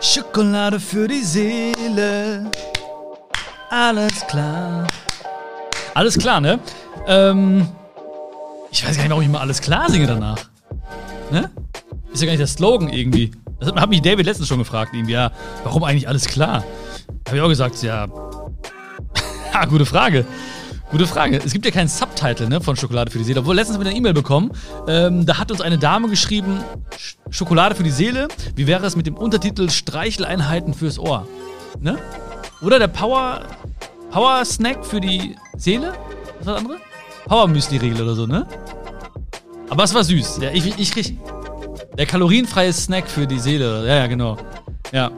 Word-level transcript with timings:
Schokolade 0.00 0.80
für 0.80 1.06
die 1.06 1.22
Seele. 1.22 2.50
Alles 3.68 4.26
klar. 4.26 4.86
Alles 5.92 6.16
klar, 6.16 6.40
ne? 6.40 6.58
Ähm, 7.06 7.68
ich 8.70 8.86
weiß 8.86 8.96
gar 8.96 9.02
nicht, 9.02 9.10
warum 9.10 9.22
ich 9.22 9.28
mal 9.28 9.40
alles 9.40 9.60
klar 9.60 9.90
singe 9.90 10.06
danach. 10.06 10.38
Ne? 11.30 11.50
Ist 12.12 12.22
ja 12.22 12.26
gar 12.26 12.32
nicht 12.32 12.40
der 12.40 12.46
Slogan 12.46 12.88
irgendwie. 12.88 13.30
Das 13.60 13.72
hat 13.72 13.90
mich 13.90 14.00
David 14.00 14.24
letztens 14.24 14.48
schon 14.48 14.58
gefragt, 14.58 14.94
irgendwie, 14.94 15.12
ja, 15.12 15.32
warum 15.64 15.84
eigentlich 15.84 16.08
alles 16.08 16.24
klar? 16.24 16.64
Habe 17.26 17.36
ich 17.36 17.42
auch 17.42 17.48
gesagt, 17.48 17.82
ja. 17.82 18.06
ha, 19.52 19.64
gute 19.68 19.84
Frage. 19.84 20.24
Gute 20.90 21.06
Frage. 21.06 21.40
Es 21.44 21.52
gibt 21.52 21.64
ja 21.64 21.70
keinen 21.70 21.86
Subtitle 21.86 22.48
ne, 22.48 22.60
von 22.60 22.74
Schokolade 22.74 23.12
für 23.12 23.18
die 23.18 23.24
Seele. 23.24 23.40
Obwohl, 23.40 23.54
letztens 23.54 23.76
haben 23.76 23.84
wir 23.84 23.90
eine 23.90 23.96
E-Mail 23.96 24.12
bekommen. 24.12 24.50
Ähm, 24.88 25.24
da 25.24 25.38
hat 25.38 25.52
uns 25.52 25.60
eine 25.60 25.78
Dame 25.78 26.08
geschrieben: 26.08 26.64
Sch 26.98 27.14
Schokolade 27.30 27.76
für 27.76 27.84
die 27.84 27.90
Seele. 27.90 28.26
Wie 28.56 28.66
wäre 28.66 28.84
es 28.84 28.96
mit 28.96 29.06
dem 29.06 29.16
Untertitel 29.16 29.70
Streicheleinheiten 29.70 30.74
fürs 30.74 30.98
Ohr? 30.98 31.28
Ne? 31.80 31.96
Oder 32.60 32.80
der 32.80 32.88
Power, 32.88 33.42
Power 34.10 34.44
Snack 34.44 34.84
für 34.84 35.00
die 35.00 35.36
Seele? 35.56 35.92
Was 36.38 36.46
war 36.46 36.54
das 36.54 36.62
andere? 36.62 36.78
Power 37.26 37.46
Müsli-Regel 37.46 38.02
oder 38.02 38.14
so, 38.14 38.26
ne? 38.26 38.46
Aber 39.68 39.84
es 39.84 39.94
war 39.94 40.02
süß. 40.02 40.40
Ja, 40.42 40.50
ich, 40.50 40.76
ich 40.76 40.90
krieg. 40.90 41.16
Der 41.96 42.06
kalorienfreie 42.06 42.72
Snack 42.72 43.08
für 43.08 43.28
die 43.28 43.38
Seele. 43.38 43.86
Ja, 43.86 43.96
ja, 43.96 44.06
genau. 44.08 44.36
Ja. 44.90 45.12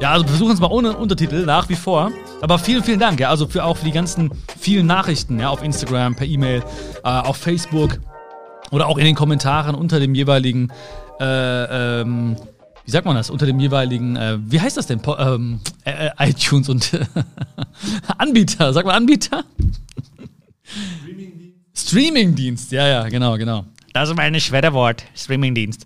Ja, 0.00 0.12
also 0.12 0.24
wir 0.24 0.30
versuchen 0.30 0.52
es 0.52 0.60
mal 0.60 0.70
ohne 0.70 0.96
Untertitel, 0.96 1.44
nach 1.44 1.68
wie 1.68 1.76
vor. 1.76 2.10
Aber 2.40 2.58
vielen, 2.58 2.82
vielen 2.82 2.98
Dank, 2.98 3.20
ja, 3.20 3.30
also 3.30 3.46
für 3.46 3.64
auch 3.64 3.76
für 3.76 3.84
die 3.84 3.92
ganzen 3.92 4.30
vielen 4.58 4.86
Nachrichten, 4.86 5.38
ja, 5.38 5.48
auf 5.48 5.62
Instagram, 5.62 6.16
per 6.16 6.26
E-Mail, 6.26 6.62
äh, 7.04 7.08
auf 7.08 7.36
Facebook 7.36 8.00
oder 8.72 8.88
auch 8.88 8.98
in 8.98 9.04
den 9.04 9.14
Kommentaren 9.14 9.74
unter 9.74 10.00
dem 10.00 10.14
jeweiligen, 10.14 10.72
äh, 11.20 12.00
ähm, 12.00 12.36
wie 12.84 12.90
sagt 12.90 13.06
man 13.06 13.14
das, 13.14 13.30
unter 13.30 13.46
dem 13.46 13.60
jeweiligen, 13.60 14.16
äh, 14.16 14.38
wie 14.40 14.60
heißt 14.60 14.76
das 14.76 14.88
denn, 14.88 15.00
po 15.00 15.16
ähm, 15.16 15.60
äh, 15.84 16.08
äh 16.08 16.30
iTunes 16.30 16.68
und 16.68 16.90
Anbieter, 18.18 18.72
sag 18.72 18.86
mal 18.86 18.94
Anbieter? 18.94 19.44
Streamingdienst. 20.64 21.88
Streamingdienst, 21.88 22.72
ja, 22.72 22.88
ja, 22.88 23.08
genau, 23.08 23.36
genau. 23.36 23.66
Das 23.92 24.08
ist 24.08 24.16
mein 24.16 24.38
Schwedderwort. 24.40 25.04
Streamingdienst. 25.14 25.84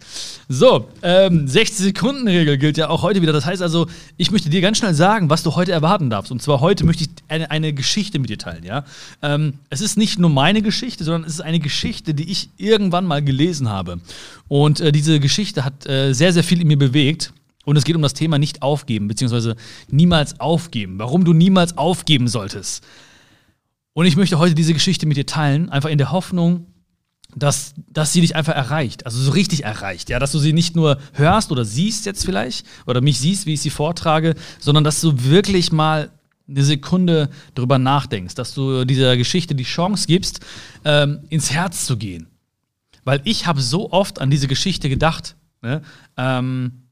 So, 0.48 0.88
ähm, 1.02 1.46
60-Sekunden-Regel 1.46 2.56
gilt 2.56 2.76
ja 2.76 2.88
auch 2.88 3.02
heute 3.02 3.20
wieder. 3.20 3.32
Das 3.32 3.46
heißt 3.46 3.62
also, 3.62 3.88
ich 4.16 4.30
möchte 4.30 4.48
dir 4.48 4.60
ganz 4.60 4.78
schnell 4.78 4.94
sagen, 4.94 5.28
was 5.28 5.42
du 5.42 5.56
heute 5.56 5.72
erwarten 5.72 6.08
darfst. 6.08 6.30
Und 6.30 6.40
zwar 6.40 6.60
heute 6.60 6.84
möchte 6.84 7.04
ich 7.04 7.10
eine, 7.28 7.50
eine 7.50 7.72
Geschichte 7.72 8.18
mit 8.20 8.30
dir 8.30 8.38
teilen, 8.38 8.64
ja. 8.64 8.84
Ähm, 9.22 9.54
es 9.70 9.80
ist 9.80 9.98
nicht 9.98 10.18
nur 10.20 10.30
meine 10.30 10.62
Geschichte, 10.62 11.02
sondern 11.02 11.24
es 11.24 11.34
ist 11.34 11.40
eine 11.40 11.58
Geschichte, 11.58 12.14
die 12.14 12.30
ich 12.30 12.50
irgendwann 12.56 13.06
mal 13.06 13.22
gelesen 13.22 13.68
habe. 13.68 14.00
Und 14.46 14.80
äh, 14.80 14.92
diese 14.92 15.18
Geschichte 15.18 15.64
hat 15.64 15.86
äh, 15.86 16.12
sehr, 16.12 16.32
sehr 16.32 16.44
viel 16.44 16.60
in 16.60 16.68
mir 16.68 16.78
bewegt. 16.78 17.32
Und 17.64 17.76
es 17.76 17.84
geht 17.84 17.96
um 17.96 18.02
das 18.02 18.14
Thema 18.14 18.38
nicht 18.38 18.62
aufgeben, 18.62 19.08
beziehungsweise 19.08 19.56
niemals 19.88 20.38
aufgeben. 20.38 21.00
Warum 21.00 21.24
du 21.24 21.32
niemals 21.32 21.76
aufgeben 21.76 22.28
solltest. 22.28 22.86
Und 23.92 24.06
ich 24.06 24.14
möchte 24.16 24.38
heute 24.38 24.54
diese 24.54 24.74
Geschichte 24.74 25.06
mit 25.06 25.16
dir 25.16 25.26
teilen, 25.26 25.68
einfach 25.70 25.90
in 25.90 25.98
der 25.98 26.12
Hoffnung, 26.12 26.66
dass, 27.36 27.74
dass 27.92 28.14
sie 28.14 28.22
dich 28.22 28.34
einfach 28.34 28.54
erreicht, 28.54 29.04
also 29.04 29.20
so 29.20 29.30
richtig 29.30 29.62
erreicht, 29.62 30.08
ja, 30.08 30.18
dass 30.18 30.32
du 30.32 30.38
sie 30.38 30.54
nicht 30.54 30.74
nur 30.74 30.98
hörst 31.12 31.52
oder 31.52 31.66
siehst 31.66 32.06
jetzt 32.06 32.24
vielleicht 32.24 32.66
oder 32.86 33.02
mich 33.02 33.20
siehst, 33.20 33.44
wie 33.44 33.52
ich 33.52 33.60
sie 33.60 33.70
vortrage, 33.70 34.34
sondern 34.58 34.84
dass 34.84 35.02
du 35.02 35.22
wirklich 35.22 35.70
mal 35.70 36.10
eine 36.48 36.64
Sekunde 36.64 37.28
drüber 37.54 37.78
nachdenkst, 37.78 38.34
dass 38.34 38.54
du 38.54 38.86
dieser 38.86 39.18
Geschichte 39.18 39.54
die 39.54 39.64
Chance 39.64 40.06
gibst, 40.06 40.40
ähm, 40.84 41.20
ins 41.28 41.50
Herz 41.52 41.84
zu 41.84 41.98
gehen. 41.98 42.28
Weil 43.04 43.20
ich 43.24 43.46
habe 43.46 43.60
so 43.60 43.92
oft 43.92 44.20
an 44.20 44.30
diese 44.30 44.48
Geschichte 44.48 44.88
gedacht 44.88 45.36
ne? 45.60 45.82
ähm, 46.16 46.84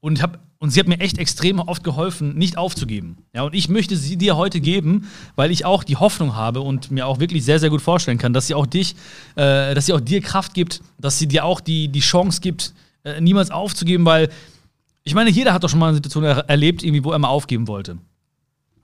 und 0.00 0.22
habe 0.22 0.38
und 0.60 0.70
sie 0.70 0.80
hat 0.80 0.88
mir 0.88 0.98
echt 1.00 1.18
extrem 1.18 1.60
oft 1.60 1.84
geholfen, 1.84 2.36
nicht 2.36 2.58
aufzugeben. 2.58 3.18
Ja, 3.32 3.42
und 3.42 3.54
ich 3.54 3.68
möchte 3.68 3.96
sie 3.96 4.16
dir 4.16 4.36
heute 4.36 4.60
geben, 4.60 5.08
weil 5.36 5.50
ich 5.50 5.64
auch 5.64 5.84
die 5.84 5.96
Hoffnung 5.96 6.34
habe 6.34 6.60
und 6.60 6.90
mir 6.90 7.06
auch 7.06 7.20
wirklich 7.20 7.44
sehr, 7.44 7.60
sehr 7.60 7.70
gut 7.70 7.80
vorstellen 7.80 8.18
kann, 8.18 8.32
dass 8.32 8.48
sie 8.48 8.54
auch 8.54 8.66
dich, 8.66 8.96
äh, 9.36 9.74
dass 9.74 9.86
sie 9.86 9.92
auch 9.92 10.00
dir 10.00 10.20
Kraft 10.20 10.54
gibt, 10.54 10.82
dass 10.98 11.18
sie 11.18 11.28
dir 11.28 11.44
auch 11.44 11.60
die, 11.60 11.88
die 11.88 12.00
Chance 12.00 12.40
gibt, 12.40 12.74
äh, 13.04 13.20
niemals 13.20 13.50
aufzugeben, 13.50 14.04
weil 14.04 14.30
ich 15.04 15.14
meine, 15.14 15.30
jeder 15.30 15.54
hat 15.54 15.64
doch 15.64 15.68
schon 15.68 15.78
mal 15.78 15.88
eine 15.88 15.94
Situation 15.94 16.24
er 16.24 16.48
erlebt, 16.48 16.82
irgendwie, 16.82 17.04
wo 17.04 17.12
er 17.12 17.18
mal 17.18 17.28
aufgeben 17.28 17.68
wollte. 17.68 17.98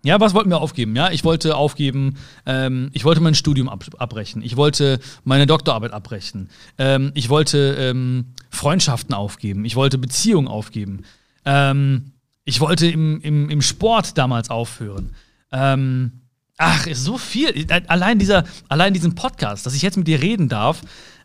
Ja, 0.05 0.21
was 0.21 0.35
wollten 0.35 0.51
wir 0.51 0.61
aufgeben? 0.61 0.95
Ja, 0.95 1.11
ich 1.11 1.25
wollte 1.25 1.57
aufgeben, 1.57 2.17
ähm, 2.47 2.91
ich 2.93 3.05
wollte 3.05 3.21
mein 3.21 3.35
Studium 3.35 3.69
ab 3.69 3.85
abbrechen, 3.99 4.43
ich 4.43 4.57
wollte 4.57 5.01
meine 5.25 5.47
Doktorarbeit 5.47 5.93
abbrechen, 5.93 6.51
ähm, 6.79 7.11
ich 7.15 7.31
wollte 7.31 7.75
ähm, 7.79 8.27
Freundschaften 8.51 9.15
aufgeben, 9.15 9.65
ich 9.65 9.77
wollte 9.77 9.99
Beziehungen 9.99 10.47
aufgeben. 10.47 11.05
Ähm, 11.45 12.13
ich 12.45 12.61
wollte 12.61 12.87
im, 12.87 13.21
im, 13.21 13.51
im 13.51 13.63
Sport 13.63 14.19
damals 14.19 14.51
aufhören. 14.51 15.15
Ähm, 15.51 16.13
ach, 16.59 16.87
ist 16.87 17.05
so 17.05 17.19
viel. 17.19 17.67
Allein, 17.89 18.19
dieser, 18.19 18.45
allein 18.69 18.93
diesen 18.93 19.15
Podcast, 19.15 19.67
dass 19.67 19.75
ich 19.75 19.83
jetzt 19.83 19.97
mit 19.97 20.07
dir 20.07 20.21
reden 20.21 20.49
darf, 20.49 20.83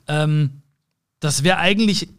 ähm, 0.08 0.62
das 1.20 1.44
wäre 1.44 1.58
eigentlich 1.58 2.10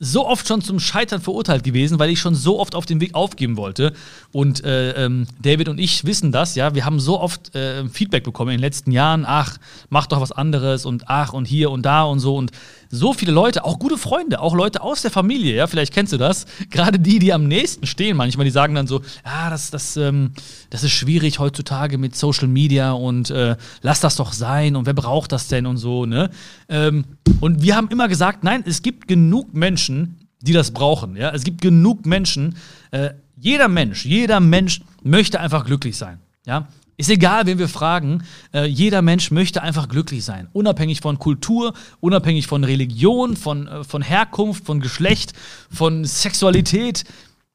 so 0.00 0.26
oft 0.26 0.46
schon 0.46 0.62
zum 0.62 0.78
Scheitern 0.78 1.20
verurteilt 1.20 1.64
gewesen, 1.64 1.98
weil 1.98 2.10
ich 2.10 2.20
schon 2.20 2.34
so 2.34 2.60
oft 2.60 2.74
auf 2.74 2.86
den 2.86 3.00
Weg 3.00 3.14
aufgeben 3.14 3.56
wollte. 3.56 3.92
Und 4.32 4.64
äh, 4.64 4.92
ähm, 5.04 5.26
David 5.42 5.68
und 5.68 5.78
ich 5.78 6.04
wissen 6.04 6.30
das, 6.30 6.54
ja. 6.54 6.74
Wir 6.74 6.84
haben 6.84 7.00
so 7.00 7.20
oft 7.20 7.54
äh, 7.54 7.86
Feedback 7.88 8.22
bekommen 8.22 8.50
in 8.50 8.58
den 8.58 8.62
letzten 8.62 8.92
Jahren, 8.92 9.24
ach, 9.26 9.58
mach 9.88 10.06
doch 10.06 10.20
was 10.20 10.32
anderes 10.32 10.86
und 10.86 11.08
ach 11.08 11.32
und 11.32 11.46
hier 11.46 11.70
und 11.70 11.82
da 11.82 12.04
und 12.04 12.20
so. 12.20 12.36
Und 12.36 12.52
so 12.90 13.12
viele 13.12 13.32
Leute, 13.32 13.64
auch 13.64 13.78
gute 13.78 13.98
Freunde, 13.98 14.40
auch 14.40 14.54
Leute 14.54 14.82
aus 14.82 15.02
der 15.02 15.10
Familie, 15.10 15.54
ja, 15.54 15.66
vielleicht 15.66 15.92
kennst 15.92 16.12
du 16.12 16.16
das. 16.16 16.46
Gerade 16.70 16.98
die, 16.98 17.18
die 17.18 17.32
am 17.32 17.46
nächsten 17.46 17.86
stehen, 17.86 18.16
manchmal, 18.16 18.44
die 18.44 18.50
sagen 18.50 18.74
dann 18.74 18.86
so, 18.86 19.02
ja, 19.24 19.50
das, 19.50 19.70
das, 19.70 19.96
ähm, 19.96 20.32
das 20.70 20.84
ist 20.84 20.92
schwierig 20.92 21.38
heutzutage 21.38 21.98
mit 21.98 22.16
Social 22.16 22.48
Media 22.48 22.92
und 22.92 23.30
äh, 23.30 23.56
lass 23.82 24.00
das 24.00 24.16
doch 24.16 24.32
sein 24.32 24.76
und 24.76 24.86
wer 24.86 24.94
braucht 24.94 25.32
das 25.32 25.48
denn 25.48 25.66
und 25.66 25.76
so, 25.76 26.06
ne? 26.06 26.30
Ähm, 26.68 27.04
und 27.40 27.62
wir 27.62 27.76
haben 27.76 27.88
immer 27.88 28.08
gesagt, 28.08 28.42
nein, 28.42 28.64
es 28.66 28.82
gibt 28.82 29.06
genug 29.06 29.54
Menschen, 29.54 30.28
die 30.40 30.52
das 30.52 30.70
brauchen, 30.70 31.16
ja. 31.16 31.30
Es 31.30 31.44
gibt 31.44 31.60
genug 31.60 32.06
Menschen, 32.06 32.56
äh, 32.90 33.10
jeder 33.36 33.68
Mensch, 33.68 34.04
jeder 34.04 34.40
Mensch 34.40 34.80
möchte 35.02 35.40
einfach 35.40 35.64
glücklich 35.64 35.96
sein. 35.96 36.18
Ja? 36.46 36.66
Ist 36.98 37.10
egal, 37.10 37.46
wen 37.46 37.60
wir 37.60 37.68
fragen. 37.68 38.24
Äh, 38.52 38.64
jeder 38.64 39.02
Mensch 39.02 39.30
möchte 39.30 39.62
einfach 39.62 39.88
glücklich 39.88 40.24
sein. 40.24 40.48
Unabhängig 40.52 41.00
von 41.00 41.20
Kultur, 41.20 41.72
unabhängig 42.00 42.48
von 42.48 42.64
Religion, 42.64 43.36
von, 43.36 43.68
äh, 43.68 43.84
von 43.84 44.02
Herkunft, 44.02 44.66
von 44.66 44.80
Geschlecht, 44.80 45.32
von 45.70 46.04
Sexualität. 46.04 47.04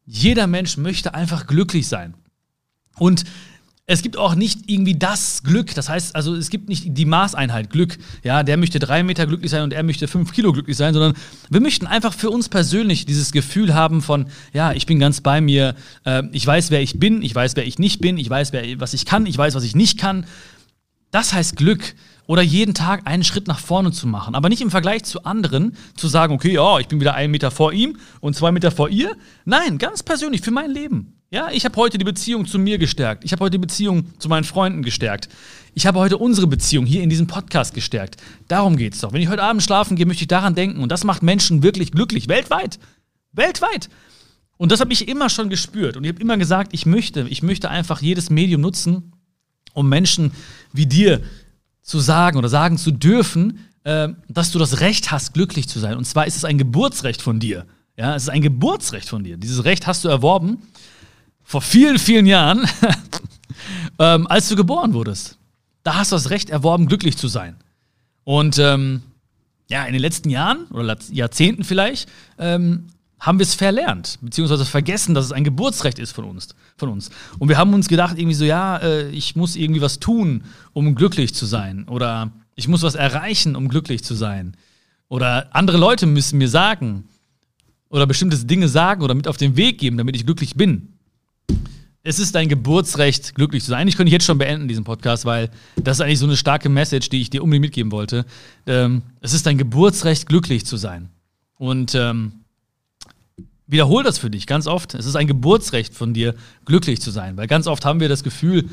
Jeder 0.06 0.48
Mensch 0.48 0.78
möchte 0.78 1.14
einfach 1.14 1.46
glücklich 1.46 1.90
sein. 1.90 2.14
Und 2.98 3.26
es 3.86 4.02
gibt 4.02 4.18
auch 4.18 4.36
nicht 4.36 4.70
irgendwie 4.70 4.98
das 4.98 5.44
Glück. 5.44 5.76
Das 5.76 5.90
heißt, 5.90 6.16
also 6.16 6.36
es 6.36 6.50
gibt 6.50 6.70
nicht 6.70 6.98
die 6.98 7.06
Maßeinheit 7.06 7.70
Glück. 7.70 7.98
Ja, 8.24 8.44
der 8.44 8.56
möchte 8.56 8.80
drei 8.80 9.04
Meter 9.04 9.28
glücklich 9.28 9.52
sein 9.52 9.64
und 9.64 9.74
er 9.74 9.84
möchte 9.84 10.08
fünf 10.08 10.32
Kilo 10.32 10.54
glücklich 10.54 10.78
sein, 10.78 10.94
sondern 10.94 11.14
wir 11.50 11.60
möchten 11.60 11.86
einfach 11.86 12.14
für 12.14 12.30
uns 12.30 12.48
persönlich 12.48 13.06
dieses 13.06 13.34
Gefühl 13.34 13.74
haben 13.74 14.02
von, 14.02 14.28
ja, 14.54 14.72
ich 14.72 14.86
bin 14.86 15.00
ganz 15.00 15.20
bei 15.20 15.42
mir, 15.42 15.76
äh, 16.06 16.24
ich 16.32 16.48
weiß, 16.48 16.72
wer 16.72 16.82
ich 16.82 16.98
bin, 16.98 17.22
ich 17.22 17.36
weiß, 17.36 17.58
wer 17.58 17.68
ich 17.68 17.78
nicht 17.78 18.00
bin, 18.00 18.18
ich 18.18 18.30
weiß, 18.30 18.54
wer, 18.54 18.80
was 18.80 18.94
ich 18.94 19.06
kann, 19.06 19.26
ich 19.26 19.38
weiß, 19.38 19.54
was 19.54 19.66
ich 19.66 19.76
nicht 19.76 20.00
kann. 20.00 20.26
Das 21.12 21.34
heißt 21.34 21.58
Glück. 21.58 21.96
Oder 22.26 22.42
jeden 22.42 22.74
Tag 22.74 23.06
einen 23.06 23.26
Schritt 23.26 23.50
nach 23.50 23.60
vorne 23.60 23.92
zu 23.92 24.08
machen. 24.08 24.34
Aber 24.34 24.48
nicht 24.48 24.62
im 24.62 24.72
Vergleich 24.72 25.04
zu 25.04 25.26
anderen 25.26 25.76
zu 25.98 26.08
sagen, 26.08 26.34
okay, 26.34 26.54
ja, 26.54 26.80
ich 26.80 26.88
bin 26.88 27.02
wieder 27.02 27.16
einen 27.16 27.32
Meter 27.32 27.52
vor 27.52 27.74
ihm 27.74 27.98
und 28.22 28.34
zwei 28.34 28.54
Meter 28.54 28.72
vor 28.72 28.88
ihr. 28.88 29.12
Nein, 29.44 29.78
ganz 29.78 30.04
persönlich, 30.04 30.40
für 30.40 30.52
mein 30.52 30.72
Leben. 30.72 31.18
Ja, 31.34 31.50
ich 31.52 31.66
habe 31.66 31.76
heute 31.78 31.98
die 31.98 32.06
Beziehung 32.06 32.46
zu 32.46 32.60
mir 32.60 32.78
gestärkt. 32.78 33.26
Ich 33.26 33.32
habe 33.32 33.44
heute 33.44 33.54
die 33.54 33.66
Beziehung 33.66 34.06
zu 34.20 34.30
meinen 34.30 34.44
Freunden 34.44 34.84
gestärkt. 34.84 35.30
Ich 35.74 35.88
habe 35.88 35.98
heute 35.98 36.20
unsere 36.20 36.46
Beziehung 36.46 36.86
hier 36.86 37.02
in 37.02 37.10
diesem 37.10 37.26
Podcast 37.26 37.74
gestärkt. 37.74 38.18
Darum 38.48 38.78
geht 38.78 38.94
es 38.94 39.00
doch. 39.00 39.14
Wenn 39.14 39.22
ich 39.24 39.30
heute 39.30 39.42
Abend 39.42 39.64
schlafen 39.64 39.98
gehe, 39.98 40.06
möchte 40.06 40.26
ich 40.26 40.28
daran 40.28 40.54
denken. 40.54 40.84
Und 40.84 40.92
das 40.92 41.04
macht 41.04 41.24
Menschen 41.24 41.64
wirklich 41.64 41.92
glücklich. 41.92 42.28
Weltweit. 42.28 42.78
Weltweit. 43.32 43.90
Und 44.58 44.72
das 44.72 44.80
habe 44.80 44.94
ich 44.94 45.08
immer 45.08 45.28
schon 45.28 45.50
gespürt. 45.50 45.98
Und 45.98 46.04
ich 46.04 46.12
habe 46.12 46.22
immer 46.22 46.38
gesagt, 46.38 46.72
ich 46.72 46.86
möchte, 46.86 47.26
ich 47.28 47.42
möchte 47.42 47.68
einfach 47.68 48.04
jedes 48.04 48.30
Medium 48.30 48.62
nutzen, 48.62 49.14
um 49.74 49.90
Menschen 49.90 50.34
wie 50.72 50.86
dir 50.86 51.20
zu 51.82 52.00
sagen 52.00 52.38
oder 52.38 52.48
sagen 52.48 52.78
zu 52.78 52.92
dürfen, 52.92 53.58
äh, 53.86 54.10
dass 54.28 54.52
du 54.52 54.60
das 54.60 54.82
Recht 54.82 55.10
hast, 55.10 55.34
glücklich 55.34 55.68
zu 55.68 55.80
sein. 55.80 55.98
Und 55.98 56.06
zwar 56.06 56.28
ist 56.28 56.38
es 56.38 56.46
ein 56.46 56.60
Geburtsrecht 56.60 57.24
von 57.24 57.40
dir. 57.40 57.66
Ja, 57.98 58.16
es 58.16 58.24
ist 58.24 58.30
ein 58.30 58.44
Geburtsrecht 58.44 59.10
von 59.10 59.24
dir. 59.24 59.38
Dieses 59.38 59.66
Recht 59.66 59.88
hast 59.88 60.06
du 60.06 60.10
erworben 60.10 60.60
vor 61.44 61.62
vielen, 61.62 62.00
vielen 62.00 62.26
Jahren, 62.26 62.68
ähm, 64.00 64.28
als 64.28 64.50
du 64.50 64.56
geboren 64.56 64.94
wurdest. 64.94 65.38
Da 65.84 65.96
hast 65.96 66.12
du 66.12 66.16
das 66.16 66.30
Recht 66.30 66.50
erworben, 66.50 66.88
glücklich 66.88 67.18
zu 67.18 67.28
sein. 67.28 67.58
Und 68.24 68.58
ähm, 68.58 69.04
ja, 69.70 69.86
in 69.86 69.94
den 69.94 70.02
letzten 70.02 70.30
Jahren 70.30 70.66
oder 70.68 70.98
Jahrzehnten 71.12 71.64
vielleicht 71.64 72.10
ähm, 72.38 72.88
haben 73.20 73.40
wir 73.40 73.44
es 73.44 73.54
verlernt, 73.54 74.20
beziehungsweise 74.22 74.66
vergessen, 74.66 75.16
dass 75.16 75.26
es 75.26 75.32
ein 75.32 75.44
Geburtsrecht 75.44 75.98
ist 75.98 76.12
von 76.12 76.26
uns, 76.26 76.50
von 76.78 76.90
uns. 76.90 77.10
Und 77.40 77.48
wir 77.50 77.58
haben 77.58 77.74
uns 77.74 77.88
gedacht, 77.88 78.18
irgendwie 78.18 78.36
so, 78.36 78.46
ja, 78.46 78.78
äh, 78.78 79.10
ich 79.10 79.36
muss 79.36 79.56
irgendwie 79.56 79.82
was 79.82 80.00
tun, 80.00 80.44
um 80.74 80.94
glücklich 80.96 81.34
zu 81.34 81.46
sein. 81.46 81.88
Oder 81.88 82.32
ich 82.56 82.68
muss 82.68 82.84
was 82.84 82.96
erreichen, 82.96 83.56
um 83.56 83.70
glücklich 83.70 84.04
zu 84.04 84.14
sein. 84.14 84.56
Oder 85.08 85.56
andere 85.56 85.78
Leute 85.78 86.06
müssen 86.06 86.38
mir 86.38 86.50
sagen, 86.50 87.06
oder 87.90 88.08
bestimmte 88.08 88.38
Dinge 88.46 88.68
sagen 88.68 89.04
oder 89.04 89.14
mit 89.14 89.28
auf 89.28 89.38
den 89.38 89.56
Weg 89.56 89.78
geben, 89.78 89.98
damit 89.98 90.16
ich 90.16 90.26
glücklich 90.26 90.56
bin. 90.56 90.93
Es 92.06 92.20
ist 92.20 92.36
dein 92.36 92.50
Geburtsrecht, 92.50 93.34
glücklich 93.34 93.64
zu 93.64 93.70
sein. 93.70 93.80
Eigentlich 93.80 93.96
könnte 93.96 94.10
ich 94.10 94.14
jetzt 94.14 94.26
schon 94.26 94.38
beenden, 94.38 94.68
diesen 94.68 94.84
Podcast, 94.84 95.24
weil 95.24 95.50
das 95.82 95.98
ist 95.98 96.02
eigentlich 96.02 96.20
so 96.20 96.26
eine 96.26 96.36
starke 96.36 96.68
Message, 96.68 97.08
die 97.08 97.22
ich 97.22 97.30
dir 97.30 97.42
unbedingt 97.42 97.62
mitgeben 97.62 97.94
wollte. 97.94 98.26
Ähm, 98.68 99.04
es 99.22 99.34
ist 99.34 99.46
dein 99.46 99.58
Geburtsrecht, 99.58 100.28
glücklich 100.28 100.66
zu 100.66 100.76
sein. 100.76 101.10
Und 101.58 101.96
ähm, 101.96 102.44
wiederhol 103.68 104.04
das 104.04 104.18
für 104.18 104.30
dich 104.30 104.48
ganz 104.48 104.68
oft. 104.68 104.96
Es 104.96 105.06
ist 105.06 105.16
ein 105.16 105.28
Geburtsrecht 105.28 105.94
von 105.94 106.14
dir, 106.14 106.36
glücklich 106.66 107.00
zu 107.00 107.10
sein. 107.10 107.38
Weil 107.38 107.48
ganz 107.48 107.68
oft 107.68 107.86
haben 107.86 108.02
wir 108.02 108.10
das 108.10 108.24
Gefühl, 108.24 108.70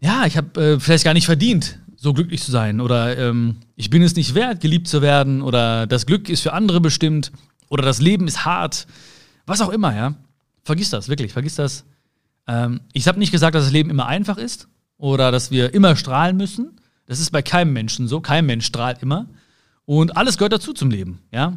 ja, 0.00 0.24
ich 0.24 0.38
habe 0.38 0.60
äh, 0.60 0.80
vielleicht 0.80 1.04
gar 1.04 1.12
nicht 1.12 1.26
verdient, 1.26 1.78
so 1.96 2.14
glücklich 2.14 2.42
zu 2.42 2.50
sein. 2.50 2.80
Oder 2.80 3.18
ähm, 3.18 3.56
ich 3.76 3.90
bin 3.90 4.02
es 4.02 4.16
nicht 4.16 4.34
wert, 4.34 4.62
geliebt 4.62 4.88
zu 4.88 5.02
werden. 5.02 5.42
Oder 5.42 5.86
das 5.86 6.06
Glück 6.06 6.30
ist 6.30 6.40
für 6.40 6.54
andere 6.54 6.80
bestimmt. 6.80 7.32
Oder 7.68 7.82
das 7.82 8.00
Leben 8.00 8.26
ist 8.28 8.46
hart. 8.46 8.86
Was 9.44 9.60
auch 9.60 9.68
immer, 9.68 9.94
ja. 9.94 10.14
Vergiss 10.68 10.90
das, 10.90 11.08
wirklich, 11.08 11.32
vergiss 11.32 11.54
das. 11.54 11.86
Ähm, 12.46 12.80
ich 12.92 13.08
habe 13.08 13.18
nicht 13.18 13.32
gesagt, 13.32 13.54
dass 13.54 13.64
das 13.64 13.72
Leben 13.72 13.88
immer 13.88 14.04
einfach 14.04 14.36
ist 14.36 14.68
oder 14.98 15.32
dass 15.32 15.50
wir 15.50 15.72
immer 15.72 15.96
strahlen 15.96 16.36
müssen. 16.36 16.78
Das 17.06 17.20
ist 17.20 17.30
bei 17.30 17.40
keinem 17.40 17.72
Menschen 17.72 18.06
so. 18.06 18.20
Kein 18.20 18.44
Mensch 18.44 18.66
strahlt 18.66 19.02
immer. 19.02 19.30
Und 19.86 20.18
alles 20.18 20.36
gehört 20.36 20.52
dazu 20.52 20.74
zum 20.74 20.90
Leben, 20.90 21.20
ja. 21.32 21.56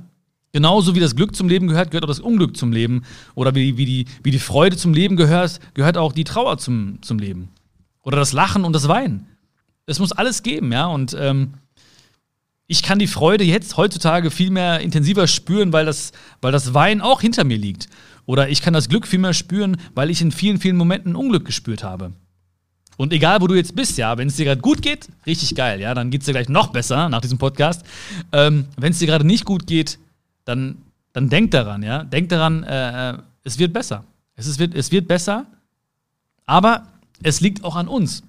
Genauso 0.53 0.95
wie 0.95 1.01
das 1.01 1.17
Glück 1.17 1.35
zum 1.35 1.49
Leben 1.49 1.67
gehört, 1.67 1.91
gehört 1.91 2.05
auch 2.05 2.07
das 2.07 2.21
Unglück 2.21 2.55
zum 2.55 2.71
Leben. 2.71 3.03
Oder 3.35 3.53
wie, 3.53 3.75
wie, 3.75 3.83
die, 3.83 4.05
wie 4.23 4.31
die 4.31 4.39
Freude 4.39 4.77
zum 4.77 4.93
Leben 4.93 5.17
gehört, 5.17 5.59
gehört 5.73 5.97
auch 5.97 6.13
die 6.13 6.23
Trauer 6.23 6.57
zum, 6.57 7.01
zum 7.01 7.19
Leben. 7.19 7.49
Oder 8.03 8.15
das 8.15 8.31
Lachen 8.31 8.63
und 8.63 8.71
das 8.71 8.87
Weinen. 8.87 9.27
Es 9.87 9.99
muss 9.99 10.13
alles 10.13 10.41
geben, 10.41 10.71
ja. 10.71 10.85
Und 10.85 11.17
ähm, 11.19 11.55
ich 12.65 12.81
kann 12.81 12.97
die 12.97 13.07
Freude 13.07 13.43
jetzt 13.43 13.75
heutzutage 13.75 14.31
viel 14.31 14.51
mehr 14.51 14.79
intensiver 14.79 15.27
spüren, 15.27 15.73
weil 15.73 15.85
das, 15.85 16.13
weil 16.39 16.53
das 16.53 16.73
Weinen 16.73 17.01
auch 17.01 17.19
hinter 17.19 17.43
mir 17.43 17.57
liegt. 17.57 17.89
Oder 18.31 18.47
ich 18.47 18.61
kann 18.61 18.73
das 18.73 18.87
Glück 18.87 19.07
viel 19.07 19.19
mehr 19.19 19.33
spüren, 19.33 19.75
weil 19.93 20.09
ich 20.09 20.21
in 20.21 20.31
vielen, 20.31 20.57
vielen 20.57 20.77
Momenten 20.77 21.17
Unglück 21.17 21.43
gespürt 21.43 21.83
habe. 21.83 22.13
Und 22.95 23.11
egal, 23.11 23.41
wo 23.41 23.47
du 23.47 23.55
jetzt 23.55 23.75
bist, 23.75 23.97
ja, 23.97 24.17
wenn 24.17 24.29
es 24.29 24.37
dir 24.37 24.45
gerade 24.45 24.61
gut 24.61 24.81
geht, 24.81 25.09
richtig 25.25 25.53
geil, 25.53 25.81
ja, 25.81 25.93
dann 25.93 26.11
geht 26.11 26.21
es 26.21 26.27
dir 26.27 26.31
gleich 26.31 26.47
noch 26.47 26.67
besser 26.67 27.09
nach 27.09 27.19
diesem 27.19 27.37
Podcast. 27.37 27.85
Ähm, 28.31 28.67
wenn 28.77 28.93
es 28.93 28.99
dir 28.99 29.07
gerade 29.07 29.27
nicht 29.27 29.43
gut 29.43 29.67
geht, 29.67 29.99
dann, 30.45 30.77
dann 31.11 31.27
denk 31.27 31.51
daran, 31.51 31.83
ja. 31.83 32.05
Denk 32.05 32.29
daran, 32.29 32.63
äh, 32.63 33.09
äh, 33.09 33.17
es 33.43 33.59
wird 33.59 33.73
besser. 33.73 34.05
Es, 34.37 34.47
ist, 34.47 34.59
wird, 34.59 34.75
es 34.75 34.93
wird 34.93 35.09
besser, 35.09 35.45
aber 36.45 36.87
es 37.23 37.41
liegt 37.41 37.65
auch 37.65 37.75
an 37.75 37.89
uns. 37.89 38.23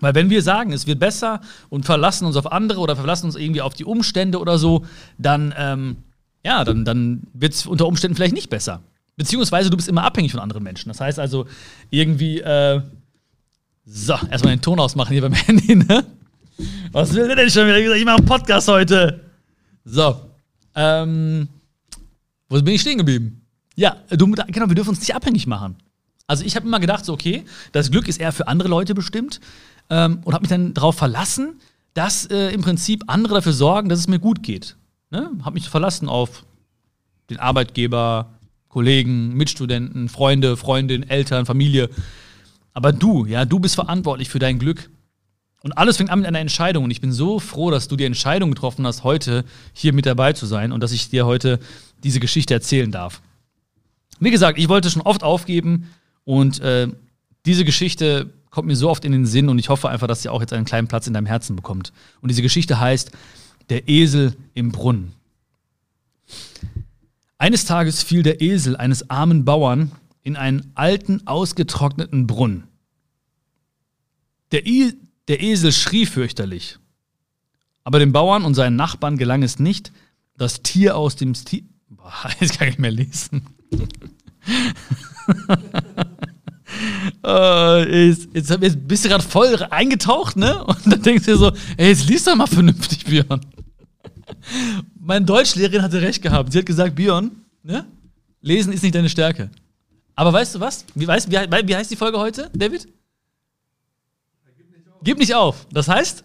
Weil 0.00 0.14
wenn 0.14 0.30
wir 0.30 0.40
sagen, 0.40 0.72
es 0.72 0.86
wird 0.86 1.00
besser 1.00 1.42
und 1.68 1.84
verlassen 1.84 2.24
uns 2.24 2.36
auf 2.36 2.50
andere 2.50 2.80
oder 2.80 2.96
verlassen 2.96 3.26
uns 3.26 3.36
irgendwie 3.36 3.60
auf 3.60 3.74
die 3.74 3.84
Umstände 3.84 4.40
oder 4.40 4.56
so, 4.56 4.86
dann, 5.18 5.52
ähm, 5.58 5.96
ja, 6.46 6.64
dann, 6.64 6.86
dann 6.86 7.24
wird 7.34 7.52
es 7.52 7.66
unter 7.66 7.86
Umständen 7.86 8.16
vielleicht 8.16 8.32
nicht 8.32 8.48
besser. 8.48 8.80
Beziehungsweise 9.18 9.68
du 9.68 9.76
bist 9.76 9.88
immer 9.88 10.04
abhängig 10.04 10.30
von 10.30 10.40
anderen 10.40 10.62
Menschen. 10.62 10.88
Das 10.88 11.00
heißt 11.00 11.18
also 11.18 11.46
irgendwie, 11.90 12.40
äh, 12.40 12.80
so, 13.84 14.14
erstmal 14.30 14.54
den 14.54 14.62
Ton 14.62 14.78
ausmachen 14.78 15.12
hier 15.12 15.22
beim 15.22 15.32
Handy, 15.34 15.74
ne? 15.74 16.06
Was 16.92 17.12
will 17.14 17.26
der 17.26 17.36
denn 17.36 17.50
schon 17.50 17.66
wieder? 17.66 17.96
Ich 17.96 18.04
mache 18.04 18.18
einen 18.18 18.26
Podcast 18.26 18.68
heute. 18.68 19.24
So, 19.84 20.20
ähm, 20.74 21.48
wo 22.48 22.62
bin 22.62 22.74
ich 22.74 22.80
stehen 22.80 22.98
geblieben? 22.98 23.42
Ja, 23.74 23.96
du, 24.10 24.30
genau, 24.30 24.68
wir 24.68 24.74
dürfen 24.74 24.90
uns 24.90 25.00
nicht 25.00 25.14
abhängig 25.14 25.46
machen. 25.46 25.76
Also 26.28 26.44
ich 26.44 26.54
habe 26.54 26.66
immer 26.66 26.78
gedacht, 26.78 27.04
so, 27.04 27.12
okay, 27.12 27.44
das 27.72 27.90
Glück 27.90 28.06
ist 28.06 28.20
eher 28.20 28.32
für 28.32 28.46
andere 28.46 28.68
Leute 28.68 28.94
bestimmt 28.94 29.40
ähm, 29.90 30.20
und 30.24 30.32
habe 30.32 30.42
mich 30.42 30.50
dann 30.50 30.74
darauf 30.74 30.96
verlassen, 30.96 31.60
dass 31.94 32.26
äh, 32.26 32.50
im 32.50 32.60
Prinzip 32.60 33.02
andere 33.08 33.34
dafür 33.34 33.52
sorgen, 33.52 33.88
dass 33.88 33.98
es 33.98 34.06
mir 34.06 34.20
gut 34.20 34.44
geht. 34.44 34.76
Ne? 35.10 35.30
Habe 35.42 35.54
mich 35.54 35.68
verlassen 35.68 36.08
auf 36.08 36.44
den 37.30 37.40
Arbeitgeber, 37.40 38.37
Kollegen, 38.68 39.34
Mitstudenten, 39.34 40.08
Freunde, 40.08 40.56
Freundinnen, 40.56 41.08
Eltern, 41.08 41.46
Familie. 41.46 41.88
Aber 42.74 42.92
du, 42.92 43.24
ja, 43.24 43.44
du 43.44 43.58
bist 43.58 43.74
verantwortlich 43.74 44.28
für 44.28 44.38
dein 44.38 44.58
Glück. 44.58 44.90
Und 45.62 45.72
alles 45.72 45.96
fängt 45.96 46.10
an 46.10 46.20
mit 46.20 46.28
einer 46.28 46.38
Entscheidung. 46.38 46.84
Und 46.84 46.90
ich 46.90 47.00
bin 47.00 47.12
so 47.12 47.40
froh, 47.40 47.70
dass 47.70 47.88
du 47.88 47.96
die 47.96 48.04
Entscheidung 48.04 48.50
getroffen 48.50 48.86
hast, 48.86 49.04
heute 49.04 49.44
hier 49.72 49.92
mit 49.92 50.06
dabei 50.06 50.32
zu 50.32 50.46
sein 50.46 50.70
und 50.72 50.82
dass 50.82 50.92
ich 50.92 51.10
dir 51.10 51.26
heute 51.26 51.58
diese 52.04 52.20
Geschichte 52.20 52.54
erzählen 52.54 52.92
darf. 52.92 53.20
Wie 54.20 54.30
gesagt, 54.30 54.58
ich 54.58 54.68
wollte 54.68 54.90
schon 54.90 55.02
oft 55.02 55.22
aufgeben 55.22 55.88
und 56.24 56.60
äh, 56.60 56.88
diese 57.46 57.64
Geschichte 57.64 58.30
kommt 58.50 58.68
mir 58.68 58.76
so 58.76 58.88
oft 58.88 59.04
in 59.04 59.12
den 59.12 59.26
Sinn 59.26 59.48
und 59.48 59.58
ich 59.58 59.68
hoffe 59.68 59.88
einfach, 59.88 60.06
dass 60.06 60.22
sie 60.22 60.28
auch 60.28 60.40
jetzt 60.40 60.52
einen 60.52 60.64
kleinen 60.64 60.88
Platz 60.88 61.06
in 61.06 61.14
deinem 61.14 61.26
Herzen 61.26 61.56
bekommt. 61.56 61.92
Und 62.20 62.28
diese 62.28 62.42
Geschichte 62.42 62.80
heißt 62.80 63.12
Der 63.70 63.88
Esel 63.88 64.36
im 64.54 64.72
Brunnen. 64.72 65.12
Eines 67.38 67.64
Tages 67.64 68.02
fiel 68.02 68.24
der 68.24 68.40
Esel 68.40 68.76
eines 68.76 69.08
armen 69.10 69.44
Bauern 69.44 69.92
in 70.22 70.34
einen 70.36 70.72
alten, 70.74 71.24
ausgetrockneten 71.26 72.26
Brunnen. 72.26 72.64
Der, 74.50 74.66
I 74.66 74.94
der 75.28 75.40
Esel 75.40 75.70
schrie 75.72 76.04
fürchterlich. 76.04 76.78
Aber 77.84 78.00
dem 78.00 78.12
Bauern 78.12 78.44
und 78.44 78.54
seinen 78.54 78.74
Nachbarn 78.76 79.16
gelang 79.18 79.44
es 79.44 79.60
nicht, 79.60 79.92
das 80.36 80.62
Tier 80.62 80.96
aus 80.96 81.14
dem 81.14 81.32
Tier. 81.34 81.62
Boah, 81.88 82.28
jetzt 82.40 82.58
kann 82.58 82.68
ich 82.68 82.78
mehr 82.78 82.90
lesen. 82.90 83.42
äh, 87.24 88.08
jetzt, 88.08 88.28
jetzt, 88.34 88.88
bist 88.88 89.04
du 89.04 89.08
gerade 89.08 89.22
voll 89.24 89.62
eingetaucht, 89.70 90.36
ne? 90.36 90.64
Und 90.64 90.86
dann 90.86 91.02
denkst 91.02 91.24
du 91.26 91.32
dir 91.32 91.38
so, 91.38 91.52
ey, 91.76 91.88
jetzt 91.88 92.08
liest 92.08 92.26
doch 92.26 92.34
mal 92.34 92.46
vernünftig, 92.48 93.04
Björn. 93.04 93.40
Meine 95.08 95.24
Deutschlehrerin 95.24 95.80
hatte 95.80 96.02
recht 96.02 96.20
gehabt. 96.20 96.52
Sie 96.52 96.58
hat 96.58 96.66
gesagt, 96.66 96.94
Björn, 96.94 97.30
ne? 97.62 97.86
Lesen 98.42 98.74
ist 98.74 98.82
nicht 98.82 98.94
deine 98.94 99.08
Stärke. 99.08 99.48
Aber 100.14 100.34
weißt 100.34 100.54
du 100.54 100.60
was? 100.60 100.84
Wie, 100.94 101.06
weißt, 101.06 101.30
wie, 101.30 101.36
wie 101.66 101.74
heißt 101.74 101.90
die 101.90 101.96
Folge 101.96 102.18
heute, 102.18 102.50
David? 102.52 102.86
Gib 105.02 105.18
nicht 105.18 105.34
auf. 105.34 105.66
Das 105.72 105.88
heißt, 105.88 106.24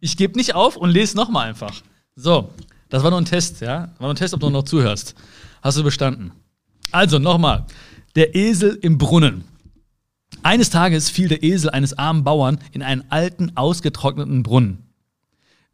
ich 0.00 0.16
gebe 0.16 0.36
nicht 0.36 0.56
auf 0.56 0.76
und 0.76 0.90
lese 0.90 1.16
nochmal 1.16 1.48
einfach. 1.48 1.80
So, 2.16 2.50
das 2.88 3.04
war 3.04 3.10
nur 3.10 3.20
ein 3.20 3.24
Test, 3.24 3.60
ja? 3.60 3.82
War 3.98 4.08
nur 4.08 4.14
ein 4.14 4.16
Test, 4.16 4.34
ob 4.34 4.40
du 4.40 4.50
noch 4.50 4.64
zuhörst. 4.64 5.14
Hast 5.62 5.78
du 5.78 5.84
bestanden. 5.84 6.32
Also 6.90 7.20
nochmal. 7.20 7.66
Der 8.16 8.34
Esel 8.34 8.76
im 8.82 8.98
Brunnen. 8.98 9.44
Eines 10.42 10.70
Tages 10.70 11.08
fiel 11.08 11.28
der 11.28 11.44
Esel 11.44 11.70
eines 11.70 11.96
armen 11.96 12.24
Bauern 12.24 12.58
in 12.72 12.82
einen 12.82 13.08
alten, 13.12 13.56
ausgetrockneten 13.56 14.42
Brunnen. 14.42 14.87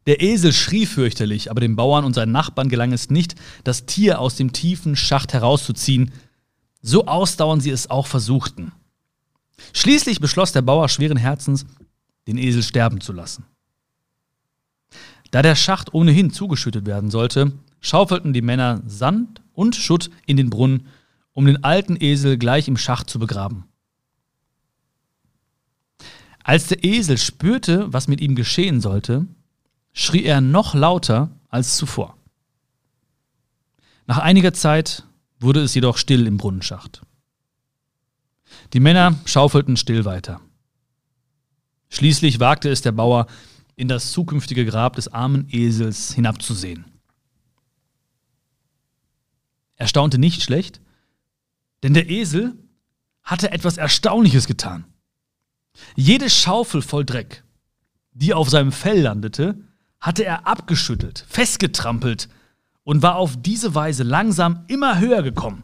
Der 0.05 0.21
Esel 0.21 0.53
schrie 0.53 0.85
fürchterlich, 0.85 1.49
aber 1.49 1.61
dem 1.61 1.75
Bauern 1.75 2.05
und 2.05 2.13
seinen 2.13 2.31
Nachbarn 2.31 2.69
gelang 2.69 2.91
es 2.91 3.09
nicht, 3.09 3.35
das 3.63 3.85
Tier 3.85 4.19
aus 4.19 4.35
dem 4.35 4.53
tiefen 4.53 4.95
Schacht 4.95 5.33
herauszuziehen, 5.33 6.11
so 6.81 7.05
ausdauernd 7.07 7.63
sie 7.63 7.71
es 7.71 7.89
auch 7.89 8.05
versuchten. 8.05 8.71
Schließlich 9.73 10.19
beschloss 10.19 10.51
der 10.51 10.61
Bauer 10.61 10.89
schweren 10.89 11.17
Herzens, 11.17 11.65
den 12.27 12.37
Esel 12.37 12.61
sterben 12.61 13.01
zu 13.01 13.13
lassen. 13.13 13.45
Da 15.31 15.41
der 15.41 15.55
Schacht 15.55 15.93
ohnehin 15.93 16.31
zugeschüttet 16.31 16.85
werden 16.85 17.09
sollte, 17.09 17.53
schaufelten 17.81 18.33
die 18.33 18.41
Männer 18.41 18.81
Sand 18.85 19.41
und 19.53 19.75
Schutt 19.75 20.11
in 20.25 20.37
den 20.37 20.49
Brunnen, 20.49 20.87
um 21.33 21.45
den 21.45 21.63
alten 21.63 21.97
Esel 21.99 22.37
gleich 22.37 22.67
im 22.67 22.77
Schacht 22.77 23.09
zu 23.09 23.19
begraben. 23.19 23.65
Als 26.43 26.67
der 26.67 26.83
Esel 26.83 27.17
spürte, 27.17 27.91
was 27.91 28.07
mit 28.07 28.21
ihm 28.21 28.35
geschehen 28.35 28.79
sollte, 28.79 29.25
schrie 29.95 30.25
er 30.25 30.41
noch 30.41 30.75
lauter 30.75 31.31
als 31.49 31.77
zuvor. 31.77 32.17
Nach 34.05 34.19
einiger 34.19 34.53
Zeit 34.53 35.03
wurde 35.39 35.61
es 35.61 35.73
jedoch 35.73 35.97
still 35.97 36.27
im 36.27 36.37
Brunnenschacht. 36.37 37.01
Die 38.73 38.79
Männer 38.79 39.15
schaufelten 39.25 39.77
still 39.77 40.05
weiter. 40.05 40.41
Schließlich 41.89 42.39
wagte 42.39 42.69
es 42.69 42.81
der 42.81 42.91
Bauer, 42.91 43.25
in 43.77 43.87
das 43.87 44.11
zukünftige 44.11 44.65
Grab 44.65 44.95
des 44.95 45.07
armen 45.07 45.47
Esels 45.49 46.13
hinabzusehen. 46.13 46.85
Er 49.75 49.87
staunte 49.87 50.17
nicht 50.17 50.43
schlecht, 50.43 50.81
denn 51.83 51.93
der 51.93 52.09
Esel 52.09 52.57
hatte 53.23 53.51
etwas 53.51 53.77
Erstaunliches 53.77 54.45
getan. 54.45 54.85
Jede 55.95 56.29
Schaufel 56.29 56.81
voll 56.81 57.05
Dreck, 57.05 57.43
die 58.13 58.33
auf 58.33 58.49
seinem 58.49 58.71
Fell 58.71 59.01
landete, 59.01 59.59
hatte 60.05 60.23
er 60.23 60.45
abgeschüttelt, 60.45 61.25
festgetrampelt 61.27 62.29
und 62.83 63.01
war 63.01 63.15
auf 63.15 63.41
diese 63.41 63.73
Weise 63.73 64.03
langsam 64.03 64.63
immer 64.67 64.99
höher 64.99 65.23
gekommen. 65.23 65.63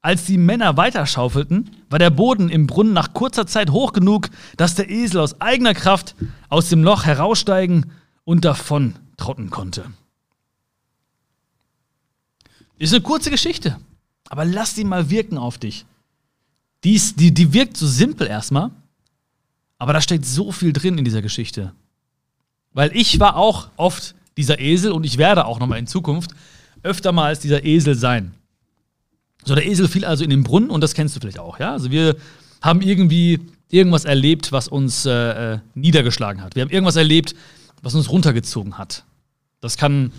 Als 0.00 0.24
die 0.24 0.36
Männer 0.36 0.76
weiterschaufelten, 0.76 1.70
war 1.90 2.00
der 2.00 2.10
Boden 2.10 2.48
im 2.48 2.66
Brunnen 2.66 2.92
nach 2.92 3.14
kurzer 3.14 3.46
Zeit 3.46 3.70
hoch 3.70 3.92
genug, 3.92 4.30
dass 4.56 4.74
der 4.74 4.90
Esel 4.90 5.20
aus 5.20 5.40
eigener 5.40 5.74
Kraft 5.74 6.16
aus 6.48 6.70
dem 6.70 6.82
Loch 6.82 7.04
heraussteigen 7.04 7.92
und 8.24 8.44
davon 8.44 8.96
trotten 9.16 9.50
konnte. 9.50 9.84
Ist 12.78 12.92
eine 12.92 13.02
kurze 13.02 13.30
Geschichte, 13.30 13.78
aber 14.28 14.44
lass 14.44 14.74
sie 14.74 14.82
mal 14.82 15.08
wirken 15.08 15.38
auf 15.38 15.56
dich. 15.56 15.86
Die, 16.82 16.94
ist, 16.94 17.20
die, 17.20 17.32
die 17.32 17.52
wirkt 17.52 17.76
so 17.76 17.86
simpel 17.86 18.26
erstmal, 18.26 18.72
aber 19.78 19.92
da 19.92 20.00
steckt 20.00 20.26
so 20.26 20.50
viel 20.50 20.72
drin 20.72 20.98
in 20.98 21.04
dieser 21.04 21.22
Geschichte. 21.22 21.72
Weil 22.74 22.94
ich 22.96 23.20
war 23.20 23.36
auch 23.36 23.68
oft 23.76 24.14
dieser 24.36 24.60
Esel 24.60 24.92
und 24.92 25.04
ich 25.04 25.18
werde 25.18 25.44
auch 25.46 25.60
nochmal 25.60 25.78
in 25.78 25.86
Zukunft 25.86 26.30
öfter 26.82 27.12
mal 27.12 27.26
als 27.26 27.40
dieser 27.40 27.64
Esel 27.64 27.94
sein. 27.94 28.34
So, 29.44 29.54
der 29.54 29.66
Esel 29.66 29.88
fiel 29.88 30.04
also 30.04 30.24
in 30.24 30.30
den 30.30 30.42
Brunnen 30.44 30.70
und 30.70 30.80
das 30.82 30.94
kennst 30.94 31.16
du 31.16 31.20
vielleicht 31.20 31.38
auch, 31.38 31.58
ja? 31.58 31.72
Also 31.72 31.90
wir 31.90 32.16
haben 32.60 32.80
irgendwie 32.80 33.40
irgendwas 33.70 34.04
erlebt, 34.04 34.52
was 34.52 34.68
uns 34.68 35.06
äh, 35.06 35.54
äh, 35.54 35.58
niedergeschlagen 35.74 36.42
hat. 36.42 36.54
Wir 36.54 36.62
haben 36.62 36.70
irgendwas 36.70 36.96
erlebt, 36.96 37.34
was 37.82 37.94
uns 37.94 38.10
runtergezogen 38.10 38.78
hat. 38.78 39.04
Das 39.60 39.76
kann, 39.76 40.12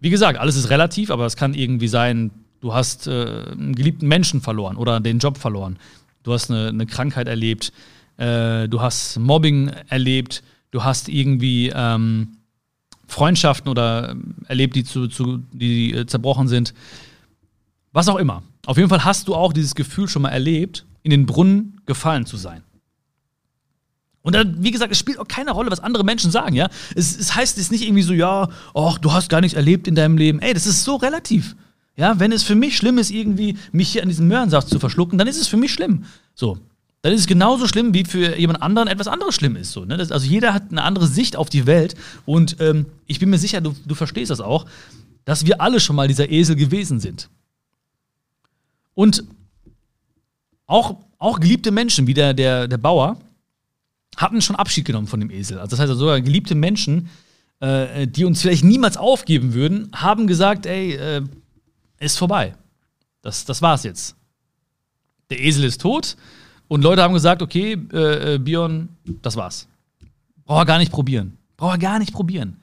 wie 0.00 0.10
gesagt, 0.10 0.38
alles 0.38 0.56
ist 0.56 0.70
relativ, 0.70 1.10
aber 1.10 1.26
es 1.26 1.36
kann 1.36 1.54
irgendwie 1.54 1.88
sein, 1.88 2.30
du 2.60 2.74
hast 2.74 3.06
äh, 3.06 3.10
einen 3.52 3.74
geliebten 3.74 4.08
Menschen 4.08 4.40
verloren 4.40 4.76
oder 4.76 4.98
den 5.00 5.18
Job 5.18 5.38
verloren. 5.38 5.78
Du 6.22 6.32
hast 6.32 6.50
eine, 6.50 6.68
eine 6.68 6.86
Krankheit 6.86 7.28
erlebt, 7.28 7.72
äh, 8.16 8.68
du 8.68 8.80
hast 8.80 9.18
Mobbing 9.18 9.68
erlebt, 9.88 10.42
du 10.70 10.84
hast 10.84 11.08
irgendwie 11.08 11.72
ähm, 11.74 12.36
Freundschaften 13.06 13.68
oder 13.70 14.10
ähm, 14.10 14.34
erlebt, 14.46 14.76
die, 14.76 14.84
zu, 14.84 15.08
zu, 15.08 15.42
die 15.52 15.92
äh, 15.92 16.06
zerbrochen 16.06 16.48
sind. 16.48 16.74
Was 17.92 18.08
auch 18.08 18.16
immer. 18.16 18.42
Auf 18.66 18.76
jeden 18.76 18.88
Fall 18.88 19.04
hast 19.04 19.28
du 19.28 19.34
auch 19.34 19.52
dieses 19.52 19.74
Gefühl 19.74 20.08
schon 20.08 20.22
mal 20.22 20.30
erlebt, 20.30 20.84
in 21.02 21.10
den 21.10 21.24
Brunnen 21.24 21.80
gefallen 21.86 22.26
zu 22.26 22.36
sein. 22.36 22.62
Und 24.22 24.34
dann, 24.34 24.62
wie 24.64 24.72
gesagt, 24.72 24.90
es 24.90 24.98
spielt 24.98 25.20
auch 25.20 25.28
keine 25.28 25.52
Rolle, 25.52 25.70
was 25.70 25.78
andere 25.78 26.02
Menschen 26.02 26.32
sagen, 26.32 26.56
ja. 26.56 26.68
Es, 26.96 27.16
es 27.16 27.36
heißt 27.36 27.58
jetzt 27.58 27.70
nicht 27.70 27.84
irgendwie 27.84 28.02
so, 28.02 28.12
ja, 28.12 28.48
ach, 28.74 28.98
du 28.98 29.12
hast 29.12 29.28
gar 29.28 29.40
nichts 29.40 29.56
erlebt 29.56 29.86
in 29.86 29.94
deinem 29.94 30.18
Leben. 30.18 30.40
Ey, 30.40 30.52
das 30.52 30.66
ist 30.66 30.82
so 30.82 30.96
relativ. 30.96 31.54
Ja, 31.94 32.18
wenn 32.18 32.32
es 32.32 32.42
für 32.42 32.56
mich 32.56 32.76
schlimm 32.76 32.98
ist, 32.98 33.12
irgendwie 33.12 33.56
mich 33.70 33.90
hier 33.90 34.02
an 34.02 34.08
diesem 34.08 34.26
Möhrensaft 34.26 34.68
zu 34.68 34.80
verschlucken, 34.80 35.16
dann 35.16 35.28
ist 35.28 35.40
es 35.40 35.46
für 35.46 35.56
mich 35.56 35.72
schlimm. 35.72 36.04
So. 36.34 36.58
Dann 37.02 37.12
ist 37.12 37.20
es 37.20 37.26
genauso 37.26 37.68
schlimm, 37.68 37.94
wie 37.94 38.04
für 38.04 38.36
jemand 38.36 38.62
anderen 38.62 38.88
etwas 38.88 39.06
anderes 39.06 39.34
schlimm 39.34 39.56
ist. 39.56 39.72
So, 39.72 39.84
ne? 39.84 39.96
das, 39.96 40.10
also 40.10 40.26
jeder 40.26 40.54
hat 40.54 40.70
eine 40.70 40.82
andere 40.82 41.06
Sicht 41.06 41.36
auf 41.36 41.48
die 41.48 41.66
Welt. 41.66 41.94
Und 42.24 42.56
ähm, 42.60 42.86
ich 43.06 43.20
bin 43.20 43.30
mir 43.30 43.38
sicher, 43.38 43.60
du, 43.60 43.76
du 43.84 43.94
verstehst 43.94 44.30
das 44.30 44.40
auch, 44.40 44.66
dass 45.24 45.46
wir 45.46 45.60
alle 45.60 45.80
schon 45.80 45.96
mal 45.96 46.08
dieser 46.08 46.30
Esel 46.30 46.56
gewesen 46.56 47.00
sind. 47.00 47.28
Und 48.94 49.24
auch, 50.66 50.96
auch 51.18 51.38
geliebte 51.38 51.70
Menschen, 51.70 52.06
wie 52.06 52.14
der, 52.14 52.34
der, 52.34 52.66
der 52.66 52.78
Bauer, 52.78 53.20
hatten 54.16 54.40
schon 54.40 54.56
Abschied 54.56 54.84
genommen 54.84 55.06
von 55.06 55.20
dem 55.20 55.30
Esel. 55.30 55.58
Also 55.58 55.70
das 55.70 55.80
heißt 55.80 55.90
also 55.90 56.00
sogar 56.00 56.20
geliebte 56.20 56.54
Menschen, 56.54 57.10
äh, 57.60 58.06
die 58.06 58.24
uns 58.24 58.40
vielleicht 58.40 58.64
niemals 58.64 58.96
aufgeben 58.96 59.54
würden, 59.54 59.90
haben 59.94 60.26
gesagt, 60.26 60.66
ey, 60.66 60.94
äh, 60.94 61.22
ist 62.00 62.18
vorbei. 62.18 62.54
Das, 63.22 63.44
das 63.44 63.62
war's 63.62 63.84
jetzt. 63.84 64.16
Der 65.30 65.40
Esel 65.40 65.64
ist 65.64 65.80
tot 65.80 66.16
und 66.68 66.82
Leute 66.82 67.02
haben 67.02 67.14
gesagt, 67.14 67.42
okay, 67.42 67.76
äh, 67.92 68.34
äh 68.34 68.38
Björn, 68.38 68.88
das 69.22 69.36
war's. 69.36 69.68
Braucht 70.44 70.62
er 70.62 70.66
gar 70.66 70.78
nicht 70.78 70.92
probieren. 70.92 71.36
Braucht 71.56 71.74
er 71.74 71.78
gar 71.78 71.98
nicht 71.98 72.12
probieren. 72.12 72.56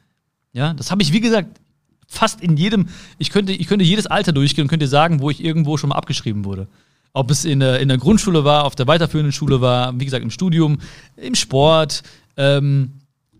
Ja, 0.54 0.74
das 0.74 0.92
habe 0.92 1.02
ich, 1.02 1.12
wie 1.14 1.20
gesagt, 1.20 1.60
fast 2.08 2.42
in 2.42 2.58
jedem, 2.58 2.88
ich 3.18 3.32
könnte, 3.32 3.54
ich 3.54 3.68
könnte 3.68 3.84
jedes 3.84 4.08
Alter 4.08 4.32
durchgehen 4.32 4.64
und 4.64 4.68
könnte 4.70 4.88
sagen, 4.88 5.20
wo 5.20 5.30
ich 5.30 5.44
irgendwo 5.44 5.78
schon 5.78 5.90
mal 5.90 5.96
abgeschrieben 5.96 6.46
wurde. 6.46 6.68
Ob 7.14 7.30
es 7.30 7.46
in 7.46 7.60
der, 7.60 7.80
in 7.80 7.90
der 7.90 7.98
Grundschule 7.98 8.44
war, 8.44 8.66
auf 8.66 8.76
der 8.76 8.88
weiterführenden 8.88 9.32
Schule 9.32 9.62
war, 9.62 10.00
wie 10.00 10.06
gesagt, 10.06 10.24
im 10.24 10.32
Studium, 10.32 10.80
im 11.16 11.36
Sport, 11.36 12.04
ähm, 12.38 12.94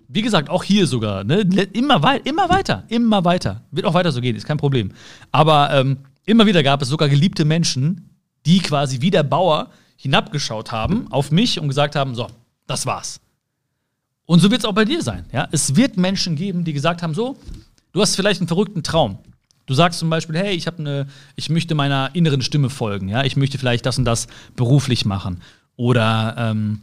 wie 0.08 0.22
gesagt, 0.22 0.50
auch 0.50 0.64
hier 0.64 0.86
sogar, 0.86 1.24
ne? 1.24 1.42
immer, 1.74 2.04
wei 2.04 2.18
immer 2.18 2.50
weiter, 2.50 2.84
immer 2.88 3.26
weiter. 3.26 3.62
Wird 3.72 3.88
auch 3.88 3.96
weiter 3.96 4.12
so 4.12 4.22
gehen, 4.22 4.36
ist 4.36 4.46
kein 4.46 4.58
Problem. 4.58 4.92
Aber 5.32 5.72
ähm, 5.72 5.98
immer 6.26 6.46
wieder 6.46 6.62
gab 6.62 6.82
es 6.82 6.90
sogar 6.90 7.10
geliebte 7.10 7.46
Menschen, 7.46 8.10
die 8.46 8.60
quasi 8.60 9.02
wie 9.02 9.10
der 9.10 9.24
Bauer 9.24 9.70
hinabgeschaut 10.04 10.72
haben 10.72 11.12
auf 11.12 11.32
mich 11.32 11.60
und 11.60 11.70
gesagt 11.70 11.96
haben: 11.96 12.14
So, 12.14 12.28
das 12.68 12.86
war's. 12.86 13.20
Und 14.26 14.40
so 14.40 14.52
wird 14.52 14.60
es 14.60 14.66
auch 14.66 14.74
bei 14.74 14.86
dir 14.86 15.02
sein. 15.02 15.26
Ja? 15.32 15.48
Es 15.52 15.76
wird 15.76 15.98
Menschen 15.98 16.36
geben, 16.36 16.66
die 16.66 16.74
gesagt 16.74 17.02
haben: 17.02 17.14
So, 17.14 17.38
du 17.94 18.02
hast 18.02 18.16
vielleicht 18.16 18.42
einen 18.42 18.50
verrückten 18.50 18.84
Traum. 18.84 19.18
Du 19.66 19.74
sagst 19.74 20.00
zum 20.00 20.10
Beispiel, 20.10 20.38
hey, 20.38 20.54
ich 20.54 20.68
eine, 20.68 21.08
ich 21.38 21.50
möchte 21.50 21.74
meiner 21.74 22.10
inneren 22.14 22.42
Stimme 22.42 22.70
folgen, 22.70 23.08
ja, 23.08 23.24
ich 23.24 23.38
möchte 23.38 23.58
vielleicht 23.58 23.86
das 23.86 23.98
und 23.98 24.04
das 24.04 24.28
beruflich 24.58 25.06
machen. 25.06 25.42
Oder 25.78 26.36
ähm, 26.38 26.82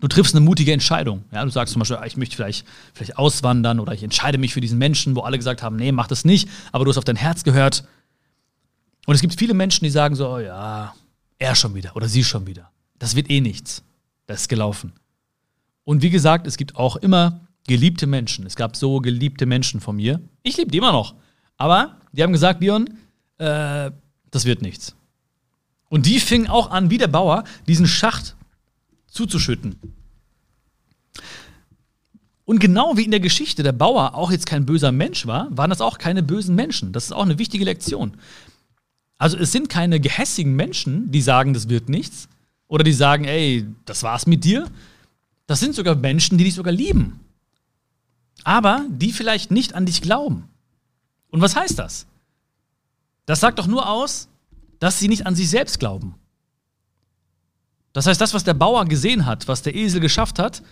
du 0.00 0.08
triffst 0.08 0.34
eine 0.34 0.44
mutige 0.44 0.72
Entscheidung. 0.72 1.22
Ja, 1.30 1.44
du 1.44 1.50
sagst 1.50 1.72
zum 1.72 1.78
Beispiel, 1.78 1.98
ich 2.04 2.16
möchte 2.16 2.34
vielleicht, 2.34 2.66
vielleicht 2.92 3.18
auswandern 3.18 3.78
oder 3.78 3.92
ich 3.92 4.02
entscheide 4.02 4.36
mich 4.36 4.52
für 4.52 4.60
diesen 4.60 4.78
Menschen, 4.78 5.14
wo 5.14 5.20
alle 5.20 5.38
gesagt 5.38 5.62
haben, 5.62 5.76
nee, 5.76 5.92
mach 5.92 6.08
das 6.08 6.24
nicht, 6.24 6.48
aber 6.72 6.84
du 6.84 6.90
hast 6.90 6.98
auf 6.98 7.04
dein 7.04 7.14
Herz 7.14 7.44
gehört. 7.44 7.84
Und 9.06 9.14
es 9.14 9.20
gibt 9.20 9.38
viele 9.38 9.54
Menschen, 9.54 9.84
die 9.84 9.90
sagen 9.90 10.16
so, 10.16 10.28
oh 10.28 10.40
ja, 10.40 10.92
er 11.42 11.54
schon 11.54 11.74
wieder 11.74 11.94
oder 11.96 12.08
sie 12.08 12.24
schon 12.24 12.46
wieder. 12.46 12.70
Das 12.98 13.16
wird 13.16 13.30
eh 13.30 13.40
nichts. 13.40 13.82
Das 14.26 14.42
ist 14.42 14.48
gelaufen. 14.48 14.92
Und 15.84 16.02
wie 16.02 16.10
gesagt, 16.10 16.46
es 16.46 16.56
gibt 16.56 16.76
auch 16.76 16.96
immer 16.96 17.40
geliebte 17.66 18.06
Menschen. 18.06 18.46
Es 18.46 18.56
gab 18.56 18.76
so 18.76 19.00
geliebte 19.00 19.46
Menschen 19.46 19.80
von 19.80 19.96
mir. 19.96 20.20
Ich 20.42 20.56
liebe 20.56 20.70
die 20.70 20.78
immer 20.78 20.92
noch. 20.92 21.14
Aber 21.56 21.96
die 22.12 22.22
haben 22.22 22.32
gesagt, 22.32 22.60
Björn, 22.60 22.98
äh, 23.38 23.90
das 24.30 24.44
wird 24.44 24.62
nichts. 24.62 24.94
Und 25.88 26.06
die 26.06 26.20
fingen 26.20 26.48
auch 26.48 26.70
an, 26.70 26.90
wie 26.90 26.98
der 26.98 27.08
Bauer, 27.08 27.44
diesen 27.66 27.86
Schacht 27.86 28.36
zuzuschütten. 29.08 29.76
Und 32.44 32.58
genau 32.58 32.96
wie 32.96 33.04
in 33.04 33.10
der 33.10 33.20
Geschichte 33.20 33.62
der 33.62 33.72
Bauer 33.72 34.14
auch 34.14 34.30
jetzt 34.30 34.46
kein 34.46 34.66
böser 34.66 34.92
Mensch 34.92 35.26
war, 35.26 35.48
waren 35.50 35.70
das 35.70 35.80
auch 35.80 35.98
keine 35.98 36.22
bösen 36.22 36.54
Menschen. 36.54 36.92
Das 36.92 37.04
ist 37.04 37.12
auch 37.12 37.22
eine 37.22 37.38
wichtige 37.38 37.64
Lektion. 37.64 38.16
Also 39.22 39.36
es 39.36 39.52
sind 39.52 39.68
keine 39.68 40.00
gehässigen 40.00 40.56
Menschen, 40.56 41.12
die 41.12 41.22
sagen, 41.22 41.54
das 41.54 41.68
wird 41.68 41.88
nichts. 41.88 42.28
Oder 42.66 42.82
die 42.82 42.92
sagen, 42.92 43.24
ey, 43.24 43.64
das 43.84 44.02
war's 44.02 44.26
mit 44.26 44.42
dir. 44.42 44.68
Das 45.46 45.60
sind 45.60 45.76
sogar 45.76 45.94
Menschen, 45.94 46.38
die 46.38 46.44
dich 46.44 46.54
sogar 46.54 46.72
lieben. 46.72 47.20
Aber 48.42 48.84
die 48.90 49.12
vielleicht 49.12 49.52
nicht 49.52 49.76
an 49.76 49.86
dich 49.86 50.02
glauben. 50.02 50.48
Und 51.30 51.40
was 51.40 51.54
heißt 51.54 51.78
das? 51.78 52.08
Das 53.24 53.38
sagt 53.38 53.60
doch 53.60 53.68
nur 53.68 53.88
aus, 53.88 54.26
dass 54.80 54.98
sie 54.98 55.06
nicht 55.06 55.24
an 55.24 55.36
sich 55.36 55.48
selbst 55.48 55.78
glauben. 55.78 56.16
Das 57.92 58.08
heißt, 58.08 58.20
das, 58.20 58.34
was 58.34 58.42
der 58.42 58.54
Bauer 58.54 58.86
gesehen 58.86 59.24
hat, 59.24 59.46
was 59.46 59.62
der 59.62 59.76
Esel 59.76 60.00
geschafft 60.00 60.40
hat, 60.40 60.64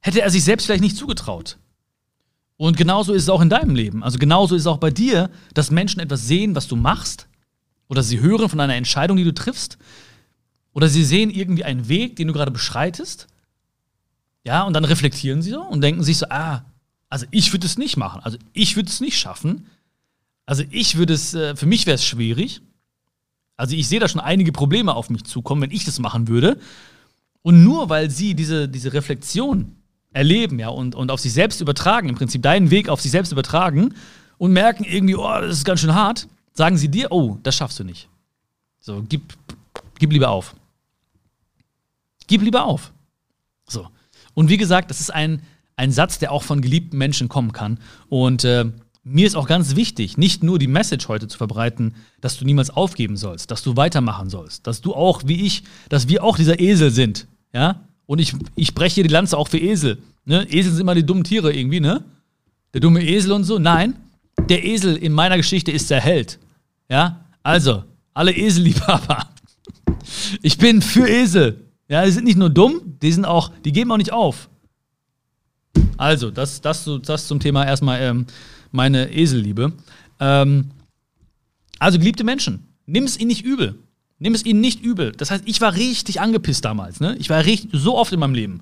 hätte 0.00 0.22
er 0.22 0.30
sich 0.30 0.44
selbst 0.44 0.64
vielleicht 0.64 0.80
nicht 0.80 0.96
zugetraut. 0.96 1.58
Und 2.56 2.78
genauso 2.78 3.12
ist 3.12 3.24
es 3.24 3.28
auch 3.28 3.42
in 3.42 3.50
deinem 3.50 3.74
Leben. 3.74 4.02
Also 4.02 4.16
genauso 4.16 4.54
ist 4.54 4.62
es 4.62 4.66
auch 4.66 4.78
bei 4.78 4.90
dir, 4.90 5.28
dass 5.52 5.70
Menschen 5.70 6.00
etwas 6.00 6.26
sehen, 6.26 6.54
was 6.54 6.68
du 6.68 6.76
machst, 6.76 7.28
oder 7.94 8.02
sie 8.02 8.18
hören 8.18 8.48
von 8.48 8.58
einer 8.58 8.74
Entscheidung, 8.74 9.16
die 9.16 9.22
du 9.22 9.32
triffst, 9.32 9.78
oder 10.72 10.88
sie 10.88 11.04
sehen 11.04 11.30
irgendwie 11.30 11.62
einen 11.62 11.88
Weg, 11.88 12.16
den 12.16 12.26
du 12.26 12.32
gerade 12.34 12.50
beschreitest. 12.50 13.28
Ja, 14.42 14.64
und 14.64 14.72
dann 14.72 14.84
reflektieren 14.84 15.40
sie 15.40 15.50
so 15.50 15.62
und 15.62 15.80
denken 15.80 16.02
sich 16.02 16.18
so, 16.18 16.26
ah, 16.30 16.64
also 17.08 17.26
ich 17.30 17.52
würde 17.52 17.64
es 17.64 17.78
nicht 17.78 17.96
machen. 17.96 18.20
Also 18.24 18.38
ich 18.52 18.74
würde 18.74 18.88
es 18.88 19.00
nicht 19.00 19.16
schaffen. 19.16 19.66
Also 20.46 20.64
ich 20.70 20.96
würde 20.96 21.14
es, 21.14 21.32
äh, 21.32 21.54
für 21.54 21.66
mich 21.66 21.86
wäre 21.86 21.94
es 21.94 22.04
schwierig. 22.04 22.60
Also 23.56 23.76
ich 23.76 23.86
sehe 23.86 24.00
da 24.00 24.08
schon 24.08 24.20
einige 24.20 24.50
Probleme 24.50 24.94
auf 24.96 25.10
mich 25.10 25.22
zukommen, 25.22 25.62
wenn 25.62 25.70
ich 25.70 25.84
das 25.84 26.00
machen 26.00 26.26
würde. 26.26 26.58
Und 27.42 27.62
nur 27.62 27.88
weil 27.88 28.10
sie 28.10 28.34
diese, 28.34 28.68
diese 28.68 28.92
Reflexion 28.92 29.76
erleben, 30.12 30.58
ja, 30.58 30.70
und, 30.70 30.96
und 30.96 31.12
auf 31.12 31.20
sich 31.20 31.32
selbst 31.32 31.60
übertragen, 31.60 32.08
im 32.08 32.16
Prinzip 32.16 32.42
deinen 32.42 32.72
Weg 32.72 32.88
auf 32.88 33.00
sich 33.00 33.12
selbst 33.12 33.30
übertragen 33.30 33.94
und 34.38 34.52
merken 34.52 34.82
irgendwie, 34.82 35.14
oh, 35.14 35.40
das 35.40 35.58
ist 35.58 35.64
ganz 35.64 35.80
schön 35.80 35.94
hart, 35.94 36.26
sagen 36.54 36.76
sie 36.76 36.88
dir, 36.88 37.12
oh, 37.12 37.38
das 37.42 37.56
schaffst 37.56 37.78
du 37.78 37.84
nicht. 37.84 38.08
So, 38.80 39.04
gib, 39.08 39.34
gib 39.98 40.12
lieber 40.12 40.30
auf. 40.30 40.54
Gib 42.26 42.42
lieber 42.42 42.64
auf. 42.64 42.92
So. 43.68 43.88
Und 44.34 44.48
wie 44.48 44.56
gesagt, 44.56 44.90
das 44.90 45.00
ist 45.00 45.12
ein, 45.12 45.42
ein 45.76 45.92
Satz, 45.92 46.18
der 46.18 46.32
auch 46.32 46.42
von 46.42 46.62
geliebten 46.62 46.96
Menschen 46.96 47.28
kommen 47.28 47.52
kann. 47.52 47.78
Und 48.08 48.44
äh, 48.44 48.66
mir 49.02 49.26
ist 49.26 49.36
auch 49.36 49.46
ganz 49.46 49.76
wichtig, 49.76 50.16
nicht 50.16 50.42
nur 50.42 50.58
die 50.58 50.66
Message 50.66 51.08
heute 51.08 51.28
zu 51.28 51.36
verbreiten, 51.36 51.94
dass 52.20 52.38
du 52.38 52.44
niemals 52.44 52.70
aufgeben 52.70 53.16
sollst, 53.16 53.50
dass 53.50 53.62
du 53.62 53.76
weitermachen 53.76 54.30
sollst, 54.30 54.66
dass 54.66 54.80
du 54.80 54.94
auch, 54.94 55.22
wie 55.26 55.44
ich, 55.44 55.64
dass 55.88 56.08
wir 56.08 56.24
auch 56.24 56.36
dieser 56.36 56.58
Esel 56.58 56.90
sind. 56.90 57.26
Ja? 57.52 57.80
Und 58.06 58.18
ich, 58.18 58.34
ich 58.54 58.74
breche 58.74 58.94
hier 58.94 59.04
die 59.04 59.10
Lanze 59.10 59.36
auch 59.36 59.48
für 59.48 59.58
Esel. 59.58 60.02
Ne? 60.24 60.46
Esel 60.50 60.72
sind 60.72 60.80
immer 60.80 60.94
die 60.94 61.04
dummen 61.04 61.24
Tiere 61.24 61.52
irgendwie, 61.52 61.80
ne? 61.80 62.04
Der 62.72 62.80
dumme 62.80 63.02
Esel 63.02 63.32
und 63.32 63.44
so. 63.44 63.58
Nein, 63.58 63.94
der 64.48 64.64
Esel 64.64 64.96
in 64.96 65.12
meiner 65.12 65.36
Geschichte 65.36 65.70
ist 65.70 65.90
der 65.90 66.00
Held. 66.00 66.40
Ja? 66.88 67.24
Also, 67.42 67.84
alle 68.12 68.32
Eselliebhaber. 68.32 69.28
Ich 70.42 70.58
bin 70.58 70.82
für 70.82 71.08
Esel. 71.08 71.64
Ja, 71.88 72.04
die 72.04 72.10
sind 72.10 72.24
nicht 72.24 72.38
nur 72.38 72.50
dumm, 72.50 72.98
die 73.02 73.12
sind 73.12 73.24
auch, 73.24 73.52
die 73.64 73.72
geben 73.72 73.92
auch 73.92 73.96
nicht 73.96 74.12
auf. 74.12 74.48
Also, 75.96 76.30
das, 76.30 76.60
das, 76.60 76.88
das 77.04 77.26
zum 77.26 77.40
Thema 77.40 77.64
erstmal 77.66 78.00
ähm, 78.00 78.26
meine 78.70 79.12
Eselliebe. 79.12 79.72
Ähm, 80.20 80.70
also, 81.78 81.98
geliebte 81.98 82.24
Menschen, 82.24 82.66
nimm 82.86 83.04
es 83.04 83.18
ihnen 83.18 83.28
nicht 83.28 83.44
übel. 83.44 83.78
Nimm 84.18 84.34
es 84.34 84.44
ihnen 84.44 84.60
nicht 84.60 84.82
übel. 84.82 85.12
Das 85.12 85.30
heißt, 85.30 85.44
ich 85.46 85.60
war 85.60 85.74
richtig 85.74 86.20
angepisst 86.20 86.64
damals. 86.64 87.00
Ne? 87.00 87.16
Ich 87.18 87.28
war 87.30 87.44
richtig, 87.44 87.70
so 87.72 87.96
oft 87.96 88.12
in 88.12 88.20
meinem 88.20 88.34
Leben. 88.34 88.60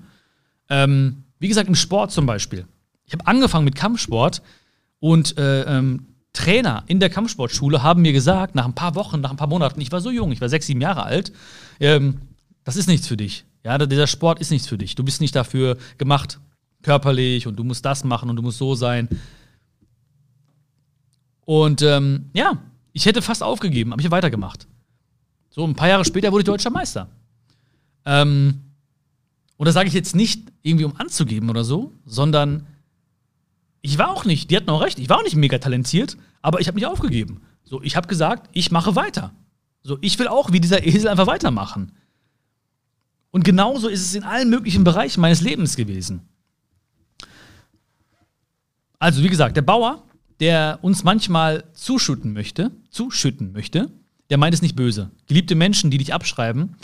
Ähm, 0.69 1.23
wie 1.39 1.47
gesagt, 1.47 1.69
im 1.69 1.75
Sport 1.75 2.11
zum 2.11 2.25
Beispiel. 2.25 2.65
Ich 3.05 3.13
habe 3.13 3.27
angefangen 3.27 3.65
mit 3.65 3.75
Kampfsport 3.75 4.41
und 4.99 5.37
äh, 5.37 5.63
ähm, 5.63 6.07
Trainer 6.33 6.83
in 6.87 6.99
der 6.99 7.09
Kampfsportschule 7.09 7.83
haben 7.83 8.01
mir 8.01 8.11
gesagt, 8.11 8.55
nach 8.55 8.65
ein 8.65 8.73
paar 8.73 8.95
Wochen, 8.95 9.21
nach 9.21 9.29
ein 9.29 9.37
paar 9.37 9.47
Monaten, 9.47 9.79
ich 9.79 9.91
war 9.91 10.01
so 10.01 10.11
jung, 10.11 10.31
ich 10.31 10.41
war 10.41 10.49
sechs, 10.49 10.65
sieben 10.65 10.81
Jahre 10.81 11.03
alt, 11.03 11.31
ähm, 11.79 12.21
das 12.63 12.75
ist 12.75 12.87
nichts 12.87 13.07
für 13.07 13.17
dich. 13.17 13.45
Ja, 13.63 13.77
dieser 13.77 14.07
Sport 14.07 14.39
ist 14.39 14.51
nichts 14.51 14.67
für 14.67 14.77
dich. 14.77 14.95
Du 14.95 15.03
bist 15.03 15.21
nicht 15.21 15.35
dafür 15.35 15.77
gemacht 15.97 16.39
körperlich 16.81 17.47
und 17.47 17.55
du 17.55 17.63
musst 17.63 17.85
das 17.85 18.03
machen 18.03 18.29
und 18.29 18.35
du 18.35 18.41
musst 18.41 18.57
so 18.57 18.75
sein. 18.75 19.07
Und 21.45 21.81
ähm, 21.81 22.29
ja, 22.33 22.57
ich 22.91 23.05
hätte 23.05 23.21
fast 23.21 23.41
aufgegeben, 23.41 23.91
aber 23.91 23.99
ich 23.99 24.05
habe 24.05 24.15
weitergemacht. 24.15 24.67
So, 25.49 25.65
ein 25.65 25.75
paar 25.75 25.87
Jahre 25.87 26.05
später 26.05 26.31
wurde 26.31 26.41
ich 26.41 26.45
deutscher 26.45 26.69
Meister. 26.69 27.09
Ähm, 28.05 28.61
und 29.57 29.65
das 29.65 29.73
sage 29.73 29.87
ich 29.87 29.93
jetzt 29.93 30.15
nicht 30.15 30.51
irgendwie, 30.61 30.85
um 30.85 30.95
anzugeben 30.97 31.49
oder 31.49 31.63
so, 31.63 31.93
sondern 32.05 32.67
ich 33.83 33.97
war 33.97 34.09
auch 34.09 34.25
nicht, 34.25 34.49
die 34.49 34.55
hatten 34.55 34.69
auch 34.69 34.81
recht, 34.81 34.97
ich 34.97 35.09
war 35.09 35.17
auch 35.17 35.23
nicht 35.23 35.35
mega 35.35 35.59
talentiert, 35.59 36.17
aber 36.41 36.61
ich 36.61 36.67
habe 36.67 36.77
nicht 36.77 36.87
aufgegeben. 36.87 37.41
So, 37.65 37.83
ich 37.83 37.95
habe 37.95 38.07
gesagt, 38.07 38.49
ich 38.53 38.71
mache 38.71 38.95
weiter. 38.95 39.33
So, 39.83 39.97
ich 39.99 40.17
will 40.17 40.29
auch 40.29 40.53
wie 40.53 40.61
dieser 40.61 40.87
Esel 40.87 41.09
einfach 41.09 41.27
weitermachen. 41.27 41.91
Und 43.29 43.43
genauso 43.43 43.89
ist 43.89 44.01
es 44.01 44.15
in 44.15 44.23
allen 44.23 44.49
möglichen 44.49 44.85
Bereichen 44.85 45.19
meines 45.19 45.41
Lebens 45.41 45.75
gewesen. 45.75 46.21
Also, 48.99 49.21
wie 49.21 49.29
gesagt, 49.29 49.57
der 49.57 49.63
Bauer, 49.63 50.03
der 50.39 50.79
uns 50.81 51.03
manchmal 51.03 51.65
zuschütten 51.73 52.31
möchte, 52.31 52.71
zuschütten 52.89 53.51
möchte, 53.51 53.91
der 54.29 54.37
meint 54.37 54.53
es 54.53 54.61
nicht 54.61 54.77
böse. 54.77 55.11
Geliebte 55.27 55.55
Menschen, 55.55 55.91
die 55.91 55.97
dich 55.97 56.13
abschreiben 56.13 56.77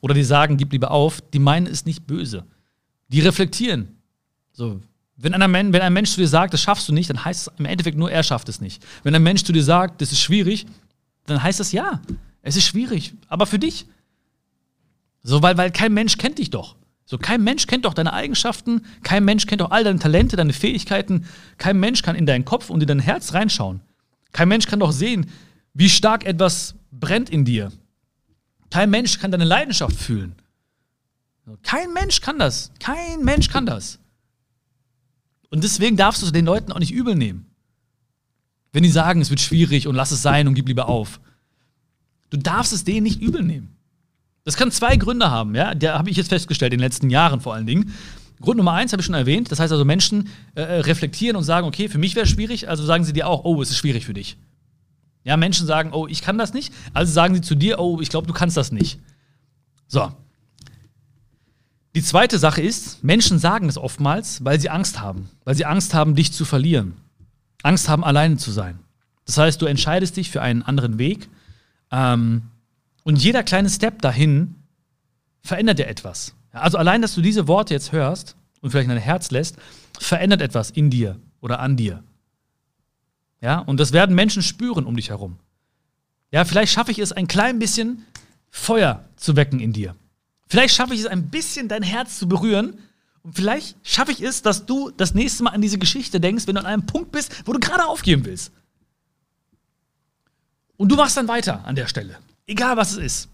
oder 0.00 0.14
die 0.14 0.24
sagen, 0.24 0.56
gib 0.56 0.72
lieber 0.72 0.90
auf, 0.90 1.20
die 1.20 1.38
meinen 1.38 1.68
es 1.68 1.84
nicht 1.84 2.08
böse. 2.08 2.44
Die 3.06 3.20
reflektieren. 3.20 4.00
So, 4.52 4.80
wenn, 5.22 5.34
einer, 5.34 5.52
wenn 5.52 5.74
ein 5.74 5.92
Mensch 5.92 6.12
zu 6.12 6.20
dir 6.20 6.28
sagt, 6.28 6.54
das 6.54 6.62
schaffst 6.62 6.88
du 6.88 6.92
nicht, 6.92 7.10
dann 7.10 7.24
heißt 7.24 7.48
es 7.48 7.52
im 7.58 7.66
Endeffekt 7.66 7.98
nur, 7.98 8.10
er 8.10 8.22
schafft 8.22 8.48
es 8.48 8.60
nicht. 8.60 8.82
Wenn 9.02 9.14
ein 9.14 9.22
Mensch 9.22 9.44
zu 9.44 9.52
dir 9.52 9.62
sagt, 9.62 10.00
das 10.00 10.12
ist 10.12 10.20
schwierig, 10.20 10.66
dann 11.26 11.42
heißt 11.42 11.60
das 11.60 11.72
ja, 11.72 12.00
es 12.42 12.56
ist 12.56 12.64
schwierig, 12.64 13.12
aber 13.28 13.46
für 13.46 13.58
dich. 13.58 13.86
So, 15.22 15.42
weil, 15.42 15.58
weil 15.58 15.70
kein 15.70 15.92
Mensch 15.92 16.16
kennt 16.16 16.38
dich 16.38 16.48
doch. 16.48 16.76
So, 17.04 17.18
kein 17.18 17.42
Mensch 17.42 17.66
kennt 17.66 17.84
doch 17.84 17.92
deine 17.92 18.12
Eigenschaften, 18.14 18.86
kein 19.02 19.24
Mensch 19.24 19.46
kennt 19.46 19.60
doch 19.60 19.70
all 19.70 19.84
deine 19.84 19.98
Talente, 19.98 20.36
deine 20.36 20.54
Fähigkeiten. 20.54 21.26
Kein 21.58 21.78
Mensch 21.78 22.02
kann 22.02 22.16
in 22.16 22.24
deinen 22.24 22.44
Kopf 22.44 22.70
und 22.70 22.80
in 22.80 22.86
dein 22.86 23.00
Herz 23.00 23.34
reinschauen. 23.34 23.80
Kein 24.32 24.48
Mensch 24.48 24.66
kann 24.66 24.80
doch 24.80 24.92
sehen, 24.92 25.26
wie 25.74 25.90
stark 25.90 26.24
etwas 26.24 26.76
brennt 26.90 27.28
in 27.28 27.44
dir. 27.44 27.72
Kein 28.70 28.90
Mensch 28.90 29.18
kann 29.18 29.32
deine 29.32 29.44
Leidenschaft 29.44 29.96
fühlen. 29.96 30.36
Kein 31.62 31.92
Mensch 31.92 32.20
kann 32.20 32.38
das. 32.38 32.70
Kein 32.78 33.22
Mensch 33.22 33.48
kann 33.48 33.66
das. 33.66 33.99
Und 35.50 35.64
deswegen 35.64 35.96
darfst 35.96 36.22
du 36.22 36.26
es 36.26 36.32
den 36.32 36.46
Leuten 36.46 36.72
auch 36.72 36.78
nicht 36.78 36.92
übel 36.92 37.14
nehmen. 37.14 37.46
Wenn 38.72 38.84
die 38.84 38.90
sagen, 38.90 39.20
es 39.20 39.30
wird 39.30 39.40
schwierig 39.40 39.88
und 39.88 39.96
lass 39.96 40.12
es 40.12 40.22
sein 40.22 40.46
und 40.46 40.54
gib 40.54 40.68
lieber 40.68 40.88
auf. 40.88 41.20
Du 42.30 42.36
darfst 42.36 42.72
es 42.72 42.84
denen 42.84 43.02
nicht 43.02 43.20
übel 43.20 43.42
nehmen. 43.42 43.76
Das 44.44 44.56
kann 44.56 44.70
zwei 44.70 44.96
Gründe 44.96 45.30
haben, 45.30 45.54
ja. 45.54 45.74
Da 45.74 45.98
habe 45.98 46.08
ich 46.08 46.16
jetzt 46.16 46.28
festgestellt, 46.28 46.72
in 46.72 46.78
den 46.78 46.84
letzten 46.84 47.10
Jahren 47.10 47.40
vor 47.40 47.54
allen 47.54 47.66
Dingen. 47.66 47.92
Grund 48.40 48.56
Nummer 48.56 48.72
eins 48.72 48.92
habe 48.92 49.00
ich 49.00 49.06
schon 49.06 49.14
erwähnt. 49.14 49.52
Das 49.52 49.60
heißt 49.60 49.72
also, 49.72 49.84
Menschen 49.84 50.28
äh, 50.54 50.62
äh 50.62 50.80
reflektieren 50.80 51.36
und 51.36 51.44
sagen, 51.44 51.66
okay, 51.66 51.88
für 51.88 51.98
mich 51.98 52.14
wäre 52.14 52.24
es 52.24 52.30
schwierig, 52.30 52.68
also 52.68 52.84
sagen 52.84 53.04
sie 53.04 53.12
dir 53.12 53.26
auch, 53.26 53.44
oh, 53.44 53.60
es 53.60 53.70
ist 53.70 53.76
schwierig 53.76 54.06
für 54.06 54.14
dich. 54.14 54.38
Ja, 55.24 55.36
Menschen 55.36 55.66
sagen, 55.66 55.92
oh, 55.92 56.06
ich 56.06 56.22
kann 56.22 56.38
das 56.38 56.54
nicht, 56.54 56.72
also 56.94 57.12
sagen 57.12 57.34
sie 57.34 57.42
zu 57.42 57.54
dir, 57.54 57.78
oh, 57.78 58.00
ich 58.00 58.08
glaube, 58.08 58.26
du 58.26 58.32
kannst 58.32 58.56
das 58.56 58.72
nicht. 58.72 58.98
So. 59.86 60.10
Die 62.00 62.06
zweite 62.06 62.38
Sache 62.38 62.62
ist, 62.62 63.04
Menschen 63.04 63.38
sagen 63.38 63.68
es 63.68 63.76
oftmals, 63.76 64.42
weil 64.42 64.58
sie 64.58 64.70
Angst 64.70 65.02
haben. 65.02 65.28
Weil 65.44 65.54
sie 65.54 65.66
Angst 65.66 65.92
haben, 65.92 66.14
dich 66.14 66.32
zu 66.32 66.46
verlieren. 66.46 66.94
Angst 67.62 67.90
haben, 67.90 68.04
alleine 68.04 68.38
zu 68.38 68.52
sein. 68.52 68.78
Das 69.26 69.36
heißt, 69.36 69.60
du 69.60 69.66
entscheidest 69.66 70.16
dich 70.16 70.30
für 70.30 70.40
einen 70.40 70.62
anderen 70.62 70.96
Weg. 70.96 71.28
Ähm, 71.90 72.44
und 73.04 73.22
jeder 73.22 73.42
kleine 73.42 73.68
Step 73.68 74.00
dahin 74.00 74.54
verändert 75.42 75.78
dir 75.78 75.88
etwas. 75.88 76.34
Also 76.52 76.78
allein, 76.78 77.02
dass 77.02 77.14
du 77.14 77.20
diese 77.20 77.46
Worte 77.48 77.74
jetzt 77.74 77.92
hörst 77.92 78.34
und 78.62 78.70
vielleicht 78.70 78.88
in 78.88 78.94
dein 78.94 78.98
Herz 79.02 79.30
lässt, 79.30 79.58
verändert 79.98 80.40
etwas 80.40 80.70
in 80.70 80.88
dir 80.88 81.16
oder 81.42 81.60
an 81.60 81.76
dir. 81.76 82.02
Ja, 83.42 83.58
und 83.58 83.78
das 83.78 83.92
werden 83.92 84.16
Menschen 84.16 84.42
spüren 84.42 84.86
um 84.86 84.96
dich 84.96 85.10
herum. 85.10 85.36
Ja, 86.30 86.46
vielleicht 86.46 86.72
schaffe 86.72 86.92
ich 86.92 86.98
es, 86.98 87.12
ein 87.12 87.28
klein 87.28 87.58
bisschen 87.58 88.06
Feuer 88.48 89.04
zu 89.16 89.36
wecken 89.36 89.60
in 89.60 89.74
dir. 89.74 89.94
Vielleicht 90.50 90.74
schaffe 90.74 90.94
ich 90.94 91.00
es, 91.00 91.06
ein 91.06 91.30
bisschen 91.30 91.68
dein 91.68 91.84
Herz 91.84 92.18
zu 92.18 92.28
berühren. 92.28 92.76
Und 93.22 93.36
vielleicht 93.36 93.76
schaffe 93.84 94.10
ich 94.10 94.20
es, 94.20 94.42
dass 94.42 94.66
du 94.66 94.90
das 94.90 95.14
nächste 95.14 95.44
Mal 95.44 95.50
an 95.50 95.62
diese 95.62 95.78
Geschichte 95.78 96.18
denkst, 96.18 96.48
wenn 96.48 96.56
du 96.56 96.60
an 96.60 96.66
einem 96.66 96.86
Punkt 96.86 97.12
bist, 97.12 97.46
wo 97.46 97.52
du 97.52 97.60
gerade 97.60 97.86
aufgeben 97.86 98.24
willst. 98.24 98.50
Und 100.76 100.90
du 100.90 100.96
machst 100.96 101.16
dann 101.16 101.28
weiter 101.28 101.64
an 101.64 101.76
der 101.76 101.86
Stelle. 101.86 102.18
Egal 102.46 102.76
was 102.76 102.92
es 102.92 102.98
ist. 102.98 103.28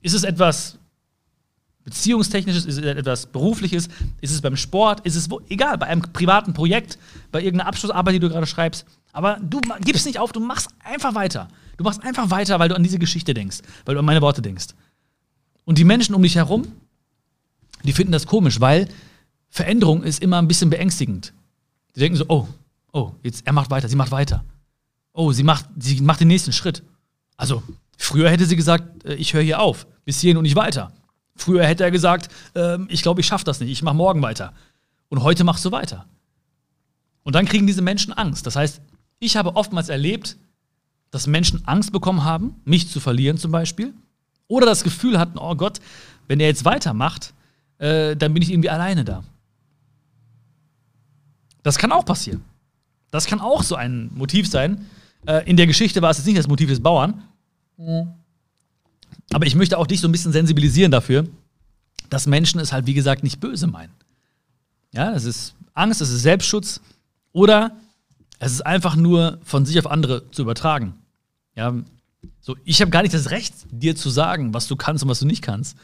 Ist 0.00 0.14
es 0.14 0.24
etwas 0.24 0.78
Beziehungstechnisches, 1.84 2.64
ist 2.64 2.78
es 2.78 2.84
etwas 2.84 3.26
Berufliches, 3.26 3.88
ist 4.22 4.30
es 4.30 4.40
beim 4.40 4.56
Sport, 4.56 5.00
ist 5.00 5.16
es 5.16 5.30
wo, 5.30 5.42
egal, 5.50 5.76
bei 5.76 5.86
einem 5.86 6.00
privaten 6.00 6.54
Projekt, 6.54 6.98
bei 7.30 7.42
irgendeiner 7.42 7.68
Abschlussarbeit, 7.68 8.14
die 8.14 8.20
du 8.20 8.30
gerade 8.30 8.46
schreibst. 8.46 8.86
Aber 9.12 9.38
du 9.38 9.60
gibst 9.80 10.06
nicht 10.06 10.18
auf, 10.18 10.32
du 10.32 10.40
machst 10.40 10.68
einfach 10.82 11.14
weiter. 11.14 11.48
Du 11.76 11.84
machst 11.84 12.02
einfach 12.02 12.30
weiter, 12.30 12.58
weil 12.58 12.70
du 12.70 12.74
an 12.74 12.82
diese 12.82 12.98
Geschichte 12.98 13.34
denkst, 13.34 13.58
weil 13.84 13.96
du 13.96 13.98
an 13.98 14.06
meine 14.06 14.22
Worte 14.22 14.40
denkst. 14.40 14.68
Und 15.64 15.78
die 15.78 15.84
Menschen 15.84 16.14
um 16.14 16.22
dich 16.22 16.36
herum, 16.36 16.66
die 17.84 17.92
finden 17.92 18.12
das 18.12 18.26
komisch, 18.26 18.60
weil 18.60 18.88
Veränderung 19.48 20.02
ist 20.02 20.22
immer 20.22 20.38
ein 20.38 20.48
bisschen 20.48 20.70
beängstigend. 20.70 21.32
Die 21.94 22.00
denken 22.00 22.16
so, 22.16 22.24
oh, 22.28 22.48
oh, 22.92 23.12
jetzt 23.22 23.46
er 23.46 23.52
macht 23.52 23.70
weiter, 23.70 23.88
sie 23.88 23.96
macht 23.96 24.10
weiter. 24.10 24.44
Oh, 25.12 25.32
sie 25.32 25.44
macht, 25.44 25.66
sie 25.78 26.00
macht 26.00 26.20
den 26.20 26.28
nächsten 26.28 26.52
Schritt. 26.52 26.82
Also, 27.36 27.62
früher 27.96 28.30
hätte 28.30 28.46
sie 28.46 28.56
gesagt, 28.56 29.04
äh, 29.04 29.14
ich 29.14 29.32
höre 29.32 29.42
hier 29.42 29.60
auf, 29.60 29.86
bis 30.04 30.20
hierhin 30.20 30.36
und 30.38 30.42
nicht 30.42 30.56
weiter. 30.56 30.92
Früher 31.36 31.64
hätte 31.64 31.84
er 31.84 31.90
gesagt, 31.90 32.32
äh, 32.54 32.78
ich 32.88 33.02
glaube, 33.02 33.20
ich 33.20 33.26
schaffe 33.26 33.44
das 33.44 33.60
nicht, 33.60 33.70
ich 33.70 33.82
mache 33.82 33.94
morgen 33.94 34.22
weiter. 34.22 34.52
Und 35.08 35.22
heute 35.22 35.44
machst 35.44 35.64
du 35.64 35.70
weiter. 35.70 36.06
Und 37.22 37.34
dann 37.34 37.46
kriegen 37.46 37.66
diese 37.66 37.82
Menschen 37.82 38.12
Angst. 38.12 38.46
Das 38.46 38.56
heißt, 38.56 38.80
ich 39.18 39.36
habe 39.36 39.56
oftmals 39.56 39.88
erlebt, 39.88 40.36
dass 41.10 41.26
Menschen 41.26 41.64
Angst 41.66 41.92
bekommen 41.92 42.24
haben, 42.24 42.56
mich 42.64 42.88
zu 42.88 43.00
verlieren 43.00 43.38
zum 43.38 43.52
Beispiel. 43.52 43.94
Oder 44.48 44.66
das 44.66 44.84
Gefühl 44.84 45.18
hatten, 45.18 45.38
oh 45.38 45.54
Gott, 45.54 45.80
wenn 46.28 46.40
er 46.40 46.46
jetzt 46.46 46.64
weitermacht, 46.64 47.32
äh, 47.78 48.16
dann 48.16 48.34
bin 48.34 48.42
ich 48.42 48.50
irgendwie 48.50 48.70
alleine 48.70 49.04
da. 49.04 49.24
Das 51.62 51.78
kann 51.78 51.92
auch 51.92 52.04
passieren. 52.04 52.44
Das 53.10 53.26
kann 53.26 53.40
auch 53.40 53.62
so 53.62 53.74
ein 53.74 54.10
Motiv 54.14 54.48
sein. 54.48 54.86
Äh, 55.26 55.48
in 55.48 55.56
der 55.56 55.66
Geschichte 55.66 56.02
war 56.02 56.10
es 56.10 56.18
jetzt 56.18 56.26
nicht 56.26 56.38
das 56.38 56.48
Motiv 56.48 56.68
des 56.68 56.80
Bauern. 56.80 57.22
Mhm. 57.76 58.12
Aber 59.32 59.46
ich 59.46 59.54
möchte 59.54 59.78
auch 59.78 59.86
dich 59.86 60.00
so 60.00 60.08
ein 60.08 60.12
bisschen 60.12 60.32
sensibilisieren 60.32 60.90
dafür, 60.90 61.26
dass 62.10 62.26
Menschen 62.26 62.60
es 62.60 62.72
halt, 62.72 62.86
wie 62.86 62.94
gesagt, 62.94 63.22
nicht 63.22 63.40
böse 63.40 63.66
meinen. 63.66 63.92
Ja, 64.92 65.12
es 65.12 65.24
ist 65.24 65.54
Angst, 65.72 66.00
es 66.00 66.10
ist 66.10 66.22
Selbstschutz 66.22 66.80
oder 67.32 67.76
es 68.38 68.52
ist 68.52 68.60
einfach 68.60 68.94
nur 68.96 69.38
von 69.42 69.64
sich 69.64 69.78
auf 69.78 69.90
andere 69.90 70.30
zu 70.30 70.42
übertragen. 70.42 70.94
Ja, 71.56 71.74
so, 72.40 72.56
ich 72.64 72.80
habe 72.80 72.90
gar 72.90 73.02
nicht 73.02 73.14
das 73.14 73.30
Recht, 73.30 73.54
dir 73.70 73.96
zu 73.96 74.10
sagen, 74.10 74.54
was 74.54 74.66
du 74.66 74.76
kannst 74.76 75.02
und 75.02 75.10
was 75.10 75.20
du 75.20 75.26
nicht 75.26 75.42
kannst. 75.42 75.76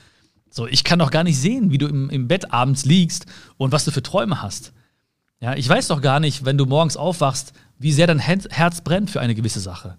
So, 0.50 0.66
ich 0.66 0.84
kann 0.84 0.98
doch 0.98 1.10
gar 1.10 1.24
nicht 1.24 1.38
sehen, 1.38 1.70
wie 1.70 1.78
du 1.78 1.86
im, 1.86 2.10
im 2.10 2.28
Bett 2.28 2.52
abends 2.52 2.84
liegst 2.84 3.26
und 3.56 3.72
was 3.72 3.84
du 3.84 3.90
für 3.90 4.02
Träume 4.02 4.42
hast. 4.42 4.72
Ja, 5.40 5.54
ich 5.54 5.68
weiß 5.68 5.88
doch 5.88 6.02
gar 6.02 6.20
nicht, 6.20 6.44
wenn 6.44 6.58
du 6.58 6.66
morgens 6.66 6.96
aufwachst, 6.96 7.52
wie 7.78 7.92
sehr 7.92 8.06
dein 8.06 8.18
Herz 8.18 8.80
brennt 8.82 9.10
für 9.10 9.20
eine 9.20 9.34
gewisse 9.34 9.60
Sache. 9.60 9.96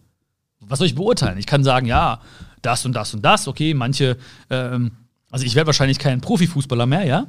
Was 0.59 0.77
soll 0.77 0.87
ich 0.87 0.95
beurteilen? 0.95 1.37
Ich 1.39 1.47
kann 1.47 1.63
sagen, 1.63 1.87
ja, 1.87 2.21
das 2.61 2.85
und 2.85 2.93
das 2.93 3.13
und 3.13 3.23
das, 3.23 3.47
okay, 3.47 3.73
manche, 3.73 4.17
ähm, 4.49 4.91
also 5.31 5.45
ich 5.45 5.55
werde 5.55 5.67
wahrscheinlich 5.67 5.97
kein 5.97 6.21
Profifußballer 6.21 6.85
mehr, 6.85 7.05
ja. 7.05 7.27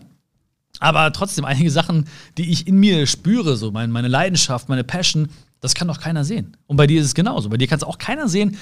Aber 0.78 1.12
trotzdem 1.12 1.44
einige 1.44 1.70
Sachen, 1.70 2.06
die 2.36 2.50
ich 2.50 2.66
in 2.66 2.76
mir 2.76 3.06
spüre, 3.06 3.56
so 3.56 3.70
meine, 3.70 3.92
meine 3.92 4.08
Leidenschaft, 4.08 4.68
meine 4.68 4.84
Passion, 4.84 5.28
das 5.60 5.74
kann 5.74 5.88
doch 5.88 6.00
keiner 6.00 6.24
sehen. 6.24 6.56
Und 6.66 6.76
bei 6.76 6.86
dir 6.86 7.00
ist 7.00 7.06
es 7.06 7.14
genauso. 7.14 7.48
Bei 7.48 7.56
dir 7.56 7.68
kann 7.68 7.78
es 7.78 7.84
auch 7.84 7.98
keiner 7.98 8.28
sehen. 8.28 8.58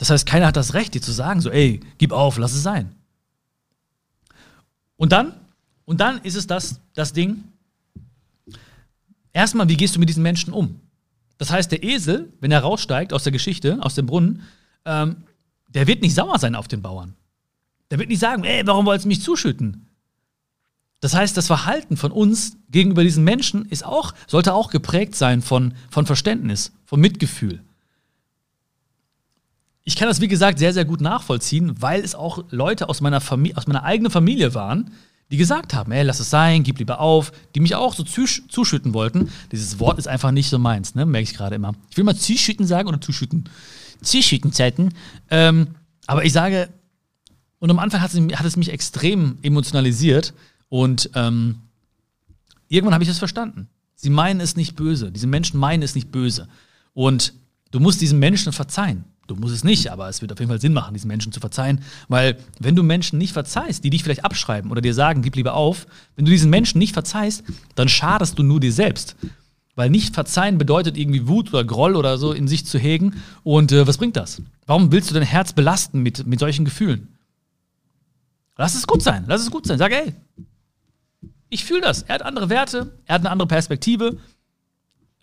Das 0.00 0.08
heißt, 0.08 0.24
keiner 0.24 0.46
hat 0.46 0.56
das 0.56 0.72
Recht, 0.72 0.94
dir 0.94 1.02
zu 1.02 1.12
sagen, 1.12 1.42
so, 1.42 1.50
ey, 1.50 1.78
gib 1.98 2.12
auf, 2.12 2.38
lass 2.38 2.54
es 2.54 2.62
sein. 2.62 2.90
Und 4.96 5.12
dann, 5.12 5.34
und 5.84 6.00
dann 6.00 6.22
ist 6.22 6.36
es 6.36 6.46
das, 6.46 6.80
das 6.94 7.12
Ding, 7.12 7.44
erstmal, 9.34 9.68
wie 9.68 9.76
gehst 9.76 9.94
du 9.94 10.00
mit 10.00 10.08
diesen 10.08 10.22
Menschen 10.22 10.54
um? 10.54 10.80
Das 11.36 11.50
heißt, 11.50 11.70
der 11.70 11.82
Esel, 11.82 12.32
wenn 12.40 12.50
er 12.50 12.60
raussteigt 12.60 13.12
aus 13.12 13.24
der 13.24 13.32
Geschichte, 13.32 13.76
aus 13.82 13.94
dem 13.94 14.06
Brunnen, 14.06 14.40
ähm, 14.86 15.16
der 15.68 15.86
wird 15.86 16.00
nicht 16.00 16.14
sauer 16.14 16.38
sein 16.38 16.54
auf 16.54 16.66
den 16.66 16.80
Bauern. 16.80 17.12
Der 17.90 17.98
wird 17.98 18.08
nicht 18.08 18.20
sagen, 18.20 18.44
ey, 18.44 18.66
warum 18.66 18.86
wolltest 18.86 19.04
du 19.04 19.08
mich 19.08 19.20
zuschütten? 19.20 19.86
Das 21.00 21.14
heißt, 21.14 21.36
das 21.36 21.46
Verhalten 21.46 21.98
von 21.98 22.10
uns 22.10 22.56
gegenüber 22.70 23.02
diesen 23.02 23.24
Menschen 23.24 23.66
ist 23.66 23.84
auch, 23.84 24.14
sollte 24.26 24.54
auch 24.54 24.70
geprägt 24.70 25.14
sein 25.14 25.42
von, 25.42 25.74
von 25.90 26.06
Verständnis, 26.06 26.72
von 26.86 27.00
Mitgefühl. 27.00 27.62
Ich 29.84 29.96
kann 29.96 30.08
das, 30.08 30.20
wie 30.20 30.28
gesagt, 30.28 30.58
sehr, 30.58 30.72
sehr 30.72 30.84
gut 30.84 31.00
nachvollziehen, 31.00 31.74
weil 31.80 32.02
es 32.02 32.14
auch 32.14 32.44
Leute 32.50 32.88
aus 32.88 33.00
meiner, 33.00 33.20
Familie, 33.20 33.56
aus 33.56 33.66
meiner 33.66 33.82
eigenen 33.82 34.10
Familie 34.10 34.54
waren, 34.54 34.90
die 35.30 35.36
gesagt 35.36 35.74
haben, 35.74 35.92
ey, 35.92 36.02
lass 36.02 36.20
es 36.20 36.28
sein, 36.28 36.64
gib 36.64 36.78
lieber 36.78 37.00
auf, 37.00 37.32
die 37.54 37.60
mich 37.60 37.76
auch 37.76 37.94
so 37.94 38.02
zuschütten 38.02 38.94
wollten. 38.94 39.30
Dieses 39.52 39.78
Wort 39.78 39.98
ist 39.98 40.08
einfach 40.08 40.32
nicht 40.32 40.50
so 40.50 40.58
meins, 40.58 40.94
ne? 40.94 41.06
merke 41.06 41.24
ich 41.24 41.34
gerade 41.34 41.54
immer. 41.54 41.74
Ich 41.90 41.96
will 41.96 42.04
mal 42.04 42.16
zuschütten 42.16 42.66
sagen 42.66 42.88
oder 42.88 43.00
zuschütten. 43.00 43.48
Zuschüttenzeiten. 44.02 44.92
Ähm, 45.30 45.68
aber 46.06 46.24
ich 46.24 46.32
sage, 46.32 46.68
und 47.58 47.70
am 47.70 47.78
Anfang 47.78 48.00
hat 48.00 48.12
es, 48.12 48.38
hat 48.38 48.46
es 48.46 48.56
mich 48.56 48.70
extrem 48.70 49.38
emotionalisiert, 49.42 50.34
und 50.70 51.10
ähm, 51.14 51.56
irgendwann 52.68 52.94
habe 52.94 53.02
ich 53.02 53.10
das 53.10 53.18
verstanden. 53.18 53.68
Sie 53.96 54.08
meinen 54.08 54.40
es 54.40 54.56
nicht 54.56 54.76
böse. 54.76 55.10
Diese 55.10 55.26
Menschen 55.26 55.58
meinen 55.58 55.82
es 55.82 55.96
nicht 55.96 56.10
böse. 56.10 56.48
Und 56.94 57.34
Du 57.70 57.78
musst 57.78 58.00
diesen 58.00 58.18
Menschen 58.18 58.52
verzeihen. 58.52 59.04
Du 59.30 59.36
musst 59.36 59.54
es 59.54 59.62
nicht, 59.62 59.92
aber 59.92 60.08
es 60.08 60.20
wird 60.22 60.32
auf 60.32 60.40
jeden 60.40 60.50
Fall 60.50 60.60
Sinn 60.60 60.72
machen, 60.72 60.92
diesen 60.92 61.06
Menschen 61.06 61.30
zu 61.30 61.38
verzeihen. 61.38 61.84
Weil, 62.08 62.36
wenn 62.58 62.74
du 62.74 62.82
Menschen 62.82 63.16
nicht 63.16 63.32
verzeihst, 63.32 63.84
die 63.84 63.90
dich 63.90 64.02
vielleicht 64.02 64.24
abschreiben 64.24 64.72
oder 64.72 64.80
dir 64.80 64.92
sagen, 64.92 65.22
gib 65.22 65.36
lieber 65.36 65.54
auf, 65.54 65.86
wenn 66.16 66.24
du 66.24 66.32
diesen 66.32 66.50
Menschen 66.50 66.80
nicht 66.80 66.94
verzeihst, 66.94 67.44
dann 67.76 67.88
schadest 67.88 68.40
du 68.40 68.42
nur 68.42 68.58
dir 68.58 68.72
selbst. 68.72 69.14
Weil 69.76 69.88
nicht 69.88 70.14
verzeihen 70.14 70.58
bedeutet 70.58 70.96
irgendwie 70.96 71.28
Wut 71.28 71.50
oder 71.50 71.62
Groll 71.62 71.94
oder 71.94 72.18
so 72.18 72.32
in 72.32 72.48
sich 72.48 72.66
zu 72.66 72.76
hegen. 72.76 73.22
Und 73.44 73.70
äh, 73.70 73.86
was 73.86 73.98
bringt 73.98 74.16
das? 74.16 74.42
Warum 74.66 74.90
willst 74.90 75.10
du 75.10 75.14
dein 75.14 75.22
Herz 75.22 75.52
belasten 75.52 76.02
mit, 76.02 76.26
mit 76.26 76.40
solchen 76.40 76.64
Gefühlen? 76.64 77.16
Lass 78.56 78.74
es 78.74 78.88
gut 78.88 79.00
sein, 79.00 79.26
lass 79.28 79.42
es 79.42 79.52
gut 79.52 79.64
sein. 79.64 79.78
Sag, 79.78 79.92
ey, 79.92 80.12
ich 81.50 81.64
fühle 81.64 81.82
das. 81.82 82.02
Er 82.02 82.16
hat 82.16 82.22
andere 82.22 82.48
Werte, 82.48 82.98
er 83.06 83.14
hat 83.14 83.22
eine 83.22 83.30
andere 83.30 83.46
Perspektive. 83.46 84.18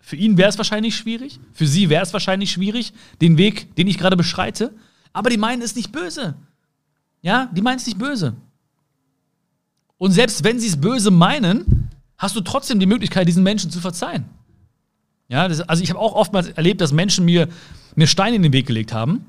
Für 0.08 0.16
ihn 0.16 0.38
wäre 0.38 0.48
es 0.48 0.56
wahrscheinlich 0.56 0.96
schwierig, 0.96 1.38
für 1.52 1.66
sie 1.66 1.90
wäre 1.90 2.02
es 2.02 2.14
wahrscheinlich 2.14 2.50
schwierig, 2.50 2.94
den 3.20 3.36
Weg, 3.36 3.76
den 3.76 3.86
ich 3.86 3.98
gerade 3.98 4.16
beschreite. 4.16 4.72
Aber 5.12 5.28
die 5.28 5.36
meinen 5.36 5.60
es 5.60 5.76
nicht 5.76 5.92
böse. 5.92 6.34
Ja, 7.20 7.50
die 7.52 7.60
meinen 7.60 7.76
es 7.76 7.84
nicht 7.84 7.98
böse. 7.98 8.34
Und 9.98 10.12
selbst 10.12 10.44
wenn 10.44 10.58
sie 10.58 10.68
es 10.68 10.80
böse 10.80 11.10
meinen, 11.10 11.90
hast 12.16 12.34
du 12.34 12.40
trotzdem 12.40 12.80
die 12.80 12.86
Möglichkeit, 12.86 13.28
diesen 13.28 13.42
Menschen 13.42 13.70
zu 13.70 13.80
verzeihen. 13.80 14.24
Ja, 15.28 15.46
das, 15.46 15.60
also 15.60 15.82
ich 15.82 15.90
habe 15.90 16.00
auch 16.00 16.14
oftmals 16.14 16.48
erlebt, 16.48 16.80
dass 16.80 16.90
Menschen 16.90 17.26
mir, 17.26 17.46
mir 17.94 18.06
Steine 18.06 18.36
in 18.36 18.42
den 18.42 18.54
Weg 18.54 18.66
gelegt 18.66 18.94
haben 18.94 19.26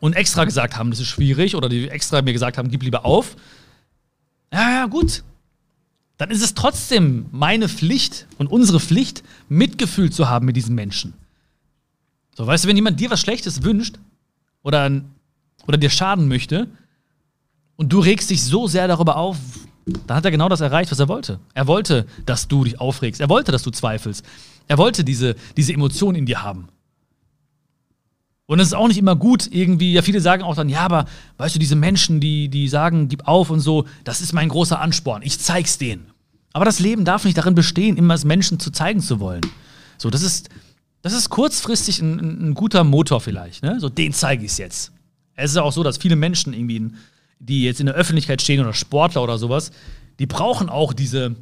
und 0.00 0.16
extra 0.16 0.46
gesagt 0.46 0.78
haben, 0.78 0.88
das 0.88 1.00
ist 1.00 1.08
schwierig 1.08 1.54
oder 1.54 1.68
die 1.68 1.90
extra 1.90 2.22
mir 2.22 2.32
gesagt 2.32 2.56
haben, 2.56 2.70
gib 2.70 2.82
lieber 2.82 3.04
auf. 3.04 3.36
Ja, 4.50 4.70
ja, 4.70 4.86
gut 4.86 5.22
dann 6.22 6.30
ist 6.30 6.44
es 6.44 6.54
trotzdem 6.54 7.26
meine 7.32 7.68
Pflicht 7.68 8.28
und 8.38 8.46
unsere 8.46 8.78
Pflicht, 8.78 9.24
Mitgefühl 9.48 10.12
zu 10.12 10.28
haben 10.28 10.46
mit 10.46 10.54
diesen 10.54 10.76
Menschen. 10.76 11.14
So, 12.36 12.46
weißt 12.46 12.62
du, 12.62 12.68
wenn 12.68 12.76
jemand 12.76 13.00
dir 13.00 13.10
was 13.10 13.20
Schlechtes 13.20 13.64
wünscht 13.64 13.98
oder, 14.62 15.02
oder 15.66 15.78
dir 15.78 15.90
schaden 15.90 16.28
möchte 16.28 16.68
und 17.74 17.92
du 17.92 17.98
regst 17.98 18.30
dich 18.30 18.44
so 18.44 18.68
sehr 18.68 18.86
darüber 18.86 19.16
auf, 19.16 19.36
dann 20.06 20.16
hat 20.16 20.24
er 20.24 20.30
genau 20.30 20.48
das 20.48 20.60
erreicht, 20.60 20.92
was 20.92 21.00
er 21.00 21.08
wollte. 21.08 21.40
Er 21.54 21.66
wollte, 21.66 22.06
dass 22.24 22.46
du 22.46 22.62
dich 22.62 22.80
aufregst. 22.80 23.20
Er 23.20 23.28
wollte, 23.28 23.50
dass 23.50 23.64
du 23.64 23.72
zweifelst. 23.72 24.24
Er 24.68 24.78
wollte 24.78 25.02
diese, 25.02 25.34
diese 25.56 25.72
Emotion 25.72 26.14
in 26.14 26.24
dir 26.24 26.44
haben. 26.44 26.68
Und 28.46 28.60
es 28.60 28.68
ist 28.68 28.74
auch 28.74 28.86
nicht 28.86 28.98
immer 28.98 29.16
gut, 29.16 29.48
irgendwie, 29.50 29.92
ja, 29.92 30.02
viele 30.02 30.20
sagen 30.20 30.44
auch 30.44 30.54
dann, 30.54 30.68
ja, 30.68 30.82
aber 30.82 31.06
weißt 31.38 31.56
du, 31.56 31.58
diese 31.58 31.74
Menschen, 31.74 32.20
die, 32.20 32.48
die 32.48 32.68
sagen, 32.68 33.08
gib 33.08 33.26
auf 33.26 33.50
und 33.50 33.58
so, 33.58 33.86
das 34.04 34.20
ist 34.20 34.32
mein 34.32 34.50
großer 34.50 34.80
Ansporn. 34.80 35.22
Ich 35.22 35.40
zeig's 35.40 35.78
denen. 35.78 36.11
Aber 36.52 36.64
das 36.64 36.80
Leben 36.80 37.04
darf 37.04 37.24
nicht 37.24 37.38
darin 37.38 37.54
bestehen, 37.54 37.96
immer 37.96 38.14
es 38.14 38.24
Menschen 38.24 38.60
zu 38.60 38.70
zeigen 38.70 39.00
zu 39.00 39.20
wollen. 39.20 39.40
So, 39.96 40.10
das 40.10 40.22
ist, 40.22 40.48
das 41.00 41.12
ist 41.12 41.30
kurzfristig 41.30 42.00
ein, 42.00 42.48
ein 42.48 42.54
guter 42.54 42.84
Motor 42.84 43.20
vielleicht. 43.20 43.62
Ne? 43.62 43.80
So, 43.80 43.88
den 43.88 44.12
zeige 44.12 44.44
ich 44.44 44.58
jetzt. 44.58 44.92
Es 45.34 45.52
ist 45.52 45.56
auch 45.56 45.72
so, 45.72 45.82
dass 45.82 45.96
viele 45.96 46.16
Menschen 46.16 46.52
irgendwie, 46.52 46.90
die 47.38 47.64
jetzt 47.64 47.80
in 47.80 47.86
der 47.86 47.94
Öffentlichkeit 47.94 48.42
stehen 48.42 48.60
oder 48.60 48.74
Sportler 48.74 49.22
oder 49.22 49.38
sowas, 49.38 49.70
die 50.18 50.26
brauchen 50.26 50.68
auch 50.68 50.92
diese, 50.92 51.34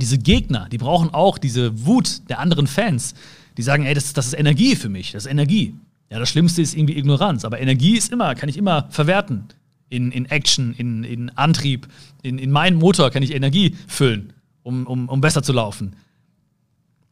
diese 0.00 0.18
Gegner, 0.18 0.68
die 0.70 0.78
brauchen 0.78 1.14
auch 1.14 1.38
diese 1.38 1.86
Wut 1.86 2.28
der 2.28 2.40
anderen 2.40 2.66
Fans. 2.66 3.14
Die 3.56 3.62
sagen, 3.62 3.84
ey, 3.84 3.94
das, 3.94 4.12
das 4.12 4.28
ist 4.28 4.34
Energie 4.34 4.74
für 4.74 4.88
mich, 4.88 5.12
das 5.12 5.26
ist 5.26 5.30
Energie. 5.30 5.74
Ja, 6.10 6.18
das 6.18 6.28
Schlimmste 6.28 6.60
ist 6.62 6.74
irgendwie 6.74 6.98
Ignoranz, 6.98 7.44
aber 7.44 7.60
Energie 7.60 7.96
ist 7.96 8.12
immer, 8.12 8.34
kann 8.34 8.48
ich 8.48 8.56
immer 8.56 8.86
verwerten 8.90 9.44
in, 9.92 10.10
in 10.10 10.26
Action, 10.26 10.74
in, 10.74 11.04
in 11.04 11.30
Antrieb, 11.36 11.86
in, 12.22 12.38
in 12.38 12.50
meinen 12.50 12.78
Motor 12.78 13.10
kann 13.10 13.22
ich 13.22 13.34
Energie 13.34 13.76
füllen, 13.86 14.32
um, 14.62 14.86
um, 14.86 15.08
um 15.08 15.20
besser 15.20 15.42
zu 15.42 15.52
laufen. 15.52 15.94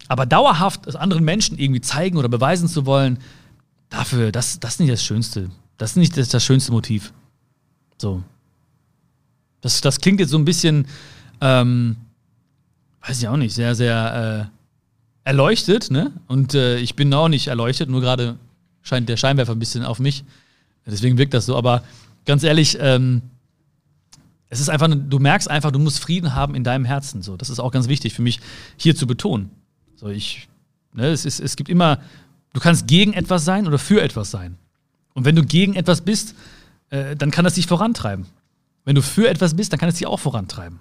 Aber 0.08 0.24
dauerhaft 0.24 0.86
es 0.86 0.96
anderen 0.96 1.24
Menschen 1.24 1.58
irgendwie 1.58 1.82
zeigen 1.82 2.16
oder 2.16 2.28
beweisen 2.28 2.68
zu 2.68 2.86
wollen, 2.86 3.18
dafür, 3.90 4.32
das, 4.32 4.60
das 4.60 4.74
ist 4.74 4.80
nicht 4.80 4.92
das 4.92 5.04
Schönste. 5.04 5.50
Das 5.76 5.90
ist 5.90 5.96
nicht 5.96 6.16
das, 6.16 6.30
das 6.30 6.42
schönste 6.42 6.72
Motiv. 6.72 7.12
So. 7.98 8.22
Das, 9.60 9.82
das 9.82 10.00
klingt 10.00 10.20
jetzt 10.20 10.30
so 10.30 10.38
ein 10.38 10.46
bisschen, 10.46 10.86
ähm, 11.42 11.96
weiß 13.06 13.20
ich 13.20 13.28
auch 13.28 13.36
nicht, 13.36 13.54
sehr, 13.54 13.74
sehr 13.74 14.50
äh, 15.24 15.28
erleuchtet, 15.28 15.90
ne? 15.90 16.12
Und 16.28 16.54
äh, 16.54 16.78
ich 16.78 16.96
bin 16.96 17.12
auch 17.12 17.28
nicht 17.28 17.48
erleuchtet, 17.48 17.90
nur 17.90 18.00
gerade 18.00 18.36
scheint 18.80 19.08
der 19.08 19.18
Scheinwerfer 19.18 19.52
ein 19.52 19.58
bisschen 19.58 19.84
auf 19.84 19.98
mich. 19.98 20.24
Deswegen 20.86 21.18
wirkt 21.18 21.34
das 21.34 21.44
so. 21.46 21.56
Aber 21.56 21.82
ganz 22.24 22.42
ehrlich, 22.42 22.78
ähm, 22.80 23.22
es 24.48 24.60
ist 24.60 24.68
einfach, 24.68 24.88
du 24.90 25.18
merkst 25.18 25.48
einfach, 25.48 25.70
du 25.70 25.78
musst 25.78 26.00
Frieden 26.00 26.34
haben 26.34 26.54
in 26.54 26.64
deinem 26.64 26.84
Herzen. 26.84 27.22
So, 27.22 27.36
das 27.36 27.50
ist 27.50 27.60
auch 27.60 27.70
ganz 27.70 27.88
wichtig 27.88 28.14
für 28.14 28.22
mich 28.22 28.40
hier 28.76 28.96
zu 28.96 29.06
betonen. 29.06 29.50
So, 29.94 30.08
ich, 30.08 30.48
ne, 30.92 31.06
es, 31.06 31.24
ist, 31.24 31.38
es 31.40 31.56
gibt 31.56 31.68
immer, 31.68 32.00
du 32.52 32.60
kannst 32.60 32.88
gegen 32.88 33.12
etwas 33.12 33.44
sein 33.44 33.66
oder 33.68 33.78
für 33.78 34.02
etwas 34.02 34.30
sein. 34.30 34.56
Und 35.14 35.24
wenn 35.24 35.36
du 35.36 35.44
gegen 35.44 35.74
etwas 35.74 36.00
bist, 36.00 36.34
äh, 36.90 37.14
dann 37.14 37.30
kann 37.30 37.44
das 37.44 37.54
dich 37.54 37.68
vorantreiben. 37.68 38.26
Wenn 38.84 38.96
du 38.96 39.02
für 39.02 39.28
etwas 39.28 39.54
bist, 39.54 39.72
dann 39.72 39.78
kann 39.78 39.88
es 39.88 39.96
dich 39.96 40.06
auch 40.06 40.18
vorantreiben. 40.18 40.80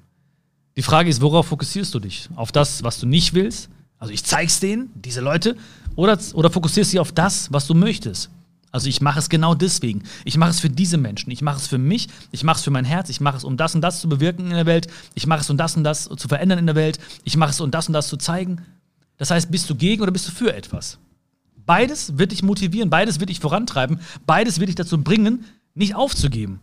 Die 0.75 0.81
Frage 0.81 1.09
ist, 1.09 1.21
worauf 1.21 1.47
fokussierst 1.47 1.93
du 1.93 1.99
dich? 1.99 2.29
Auf 2.35 2.51
das, 2.51 2.83
was 2.83 2.99
du 2.99 3.05
nicht 3.05 3.33
willst? 3.33 3.69
Also 3.99 4.13
ich 4.13 4.23
zeig's 4.23 4.59
denen, 4.59 4.89
diese 4.95 5.21
Leute, 5.21 5.55
oder, 5.95 6.17
oder 6.33 6.49
fokussierst 6.49 6.91
du 6.91 6.95
dich 6.95 6.99
auf 7.01 7.11
das, 7.11 7.51
was 7.51 7.67
du 7.67 7.75
möchtest? 7.75 8.31
Also 8.71 8.87
ich 8.87 9.01
mache 9.01 9.19
es 9.19 9.29
genau 9.29 9.55
deswegen. 9.55 10.03
Ich 10.25 10.37
mache 10.37 10.51
es 10.51 10.59
für 10.59 10.69
diese 10.69 10.97
Menschen. 10.97 11.31
Ich 11.31 11.41
mache 11.41 11.57
es 11.57 11.67
für 11.67 11.77
mich. 11.77 12.07
Ich 12.31 12.43
mache 12.43 12.57
es 12.57 12.63
für 12.63 12.71
mein 12.71 12.85
Herz. 12.85 13.09
Ich 13.09 13.19
mache 13.19 13.37
es, 13.37 13.43
um 13.43 13.57
das 13.57 13.73
und 13.73 13.81
das 13.81 14.01
zu 14.01 14.09
bewirken 14.09 14.45
in 14.45 14.53
der 14.53 14.65
Welt. 14.65 14.87
Ich 15.15 15.25
mache 15.25 15.41
es, 15.41 15.49
um 15.49 15.57
das 15.57 15.75
und 15.75 15.83
das 15.83 16.03
zu 16.03 16.27
verändern 16.27 16.59
in 16.59 16.67
der 16.67 16.75
Welt. 16.75 16.99
Ich 17.23 17.35
mache 17.35 17.51
es, 17.51 17.61
um 17.61 17.71
das 17.71 17.87
und 17.87 17.93
das 17.93 18.07
zu 18.07 18.17
zeigen. 18.17 18.61
Das 19.17 19.31
heißt, 19.31 19.51
bist 19.51 19.69
du 19.69 19.75
gegen 19.75 20.01
oder 20.01 20.11
bist 20.11 20.27
du 20.27 20.31
für 20.31 20.53
etwas? 20.53 20.99
Beides 21.65 22.17
wird 22.17 22.31
dich 22.31 22.41
motivieren, 22.41 22.89
beides 22.89 23.19
wird 23.19 23.29
dich 23.29 23.39
vorantreiben, 23.39 23.99
beides 24.25 24.59
wird 24.59 24.69
dich 24.69 24.75
dazu 24.75 25.03
bringen, 25.03 25.45
nicht 25.75 25.93
aufzugeben. 25.93 26.61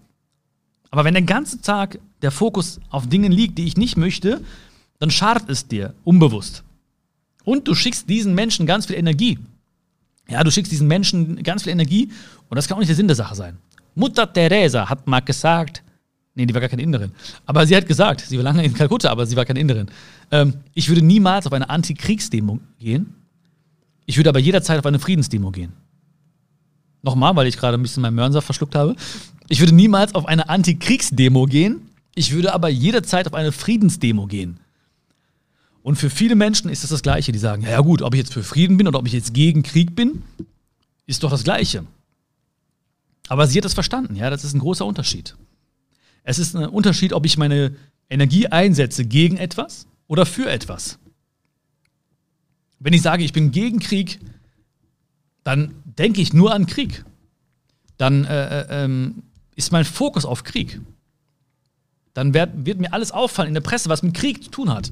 Aber 0.91 1.05
wenn 1.05 1.15
der 1.15 1.23
ganze 1.23 1.61
Tag 1.61 1.99
der 2.23 2.31
Fokus 2.31 2.81
auf 2.91 3.09
Dingen 3.09 3.31
liegt, 3.31 3.59
die 3.59 3.67
ich 3.67 3.77
nicht 3.77 3.97
möchte, 3.97 4.43
dann 4.99 5.11
schadet 5.11 5.49
es 5.49 5.69
dir 5.69 5.95
unbewusst. 6.05 6.65
Und 7.45 7.69
du 7.69 7.75
schickst 7.75 8.09
diesen 8.09 8.35
Menschen 8.35 8.67
ganz 8.67 8.87
viel 8.87 8.97
Energie. 8.97 9.39
Ja, 10.29 10.43
du 10.43 10.51
schickst 10.51 10.73
diesen 10.73 10.89
Menschen 10.89 11.43
ganz 11.43 11.63
viel 11.63 11.73
Energie 11.73 12.11
und 12.49 12.57
das 12.57 12.67
kann 12.67 12.77
auch 12.77 12.81
nicht 12.81 12.89
der 12.89 12.97
Sinn 12.97 13.07
der 13.07 13.17
Sache 13.17 13.35
sein. 13.35 13.59
Mutter 13.95 14.31
Teresa 14.31 14.89
hat 14.89 15.07
mal 15.07 15.21
gesagt, 15.21 15.83
nee, 16.35 16.47
die 16.47 16.55
war 16.55 16.61
gar 16.61 16.69
keine 16.69 16.83
Inderin, 16.83 17.13
aber 17.47 17.67
sie 17.67 17.77
hat 17.77 17.87
gesagt, 17.87 18.21
sie 18.21 18.37
war 18.37 18.45
lange 18.45 18.65
in 18.65 18.75
Kalkutta, 18.75 19.11
aber 19.11 19.27
sie 19.27 19.37
war 19.37 19.45
keine 19.45 19.61
Inderin. 19.61 19.89
Ähm, 20.31 20.55
ich 20.75 20.89
würde 20.89 21.03
niemals 21.03 21.47
auf 21.47 21.53
eine 21.53 21.71
Antikriegsdemo 21.71 22.59
gehen. 22.79 23.15
Ich 24.05 24.17
würde 24.17 24.31
aber 24.31 24.39
jederzeit 24.39 24.79
auf 24.79 24.87
eine 24.87 24.99
Friedensdemo 24.99 25.51
gehen. 25.51 25.73
Nochmal, 27.03 27.37
weil 27.37 27.47
ich 27.47 27.57
gerade 27.57 27.79
ein 27.79 27.83
bisschen 27.83 28.03
meinen 28.03 28.17
Mörnsaft 28.17 28.47
verschluckt 28.47 28.75
habe. 28.75 28.97
Ich 29.49 29.61
würde 29.61 29.75
niemals 29.75 30.15
auf 30.15 30.27
eine 30.27 30.49
Antikriegsdemo 30.49 31.47
gehen. 31.47 31.91
Ich 32.15 32.33
würde 32.33 32.53
aber 32.53 32.69
jederzeit 32.69 33.27
auf 33.27 33.35
eine 33.35 33.53
Friedensdemo 33.53 34.27
gehen. 34.27 34.59
Und 35.87 35.95
für 35.95 36.11
viele 36.11 36.35
Menschen 36.35 36.69
ist 36.69 36.83
das 36.83 36.91
das 36.91 37.03
Gleiche. 37.03 37.31
Die 37.31 37.39
sagen, 37.39 37.63
ja 37.63 37.81
gut, 37.81 38.03
ob 38.03 38.13
ich 38.13 38.19
jetzt 38.19 38.33
für 38.33 38.43
Frieden 38.43 38.77
bin 38.77 38.89
oder 38.89 38.99
ob 38.99 39.07
ich 39.07 39.13
jetzt 39.13 39.33
gegen 39.35 39.63
Krieg 39.63 39.95
bin, 39.95 40.25
ist 41.07 41.23
doch 41.23 41.31
das 41.31 41.45
Gleiche. 41.45 41.87
Aber 43.29 43.47
sie 43.47 43.57
hat 43.57 43.65
das 43.65 43.75
verstanden, 43.75 44.17
ja, 44.17 44.29
das 44.29 44.43
ist 44.43 44.53
ein 44.53 44.59
großer 44.59 44.85
Unterschied. 44.85 45.37
Es 46.25 46.41
ist 46.41 46.57
ein 46.57 46.67
Unterschied, 46.67 47.13
ob 47.13 47.25
ich 47.25 47.39
meine 47.39 47.77
Energie 48.11 48.49
einsetze 48.49 49.05
gegen 49.05 49.37
etwas 49.37 49.87
oder 50.09 50.27
für 50.27 50.51
etwas. 50.51 50.99
Wenn 52.81 52.93
ich 52.93 53.03
sage, 53.03 53.23
ich 53.23 53.33
bin 53.33 53.53
gegen 53.53 53.79
Krieg, 53.79 54.19
dann 55.45 55.73
denke 55.85 56.21
ich 56.21 56.33
nur 56.33 56.53
an 56.53 56.67
Krieg. 56.67 57.05
Dann 57.97 58.25
äh, 58.25 58.63
äh, 58.63 58.85
ähm, 58.85 59.23
ist 59.55 59.71
mein 59.71 59.85
Fokus 59.85 60.25
auf 60.25 60.43
Krieg. 60.43 60.81
Dann 62.13 62.35
wird, 62.35 62.67
wird 62.67 62.81
mir 62.81 62.93
alles 62.93 63.13
auffallen 63.13 63.51
in 63.51 63.55
der 63.55 63.61
Presse, 63.61 63.89
was 63.89 64.03
mit 64.03 64.15
Krieg 64.15 64.43
zu 64.43 64.51
tun 64.51 64.75
hat 64.75 64.91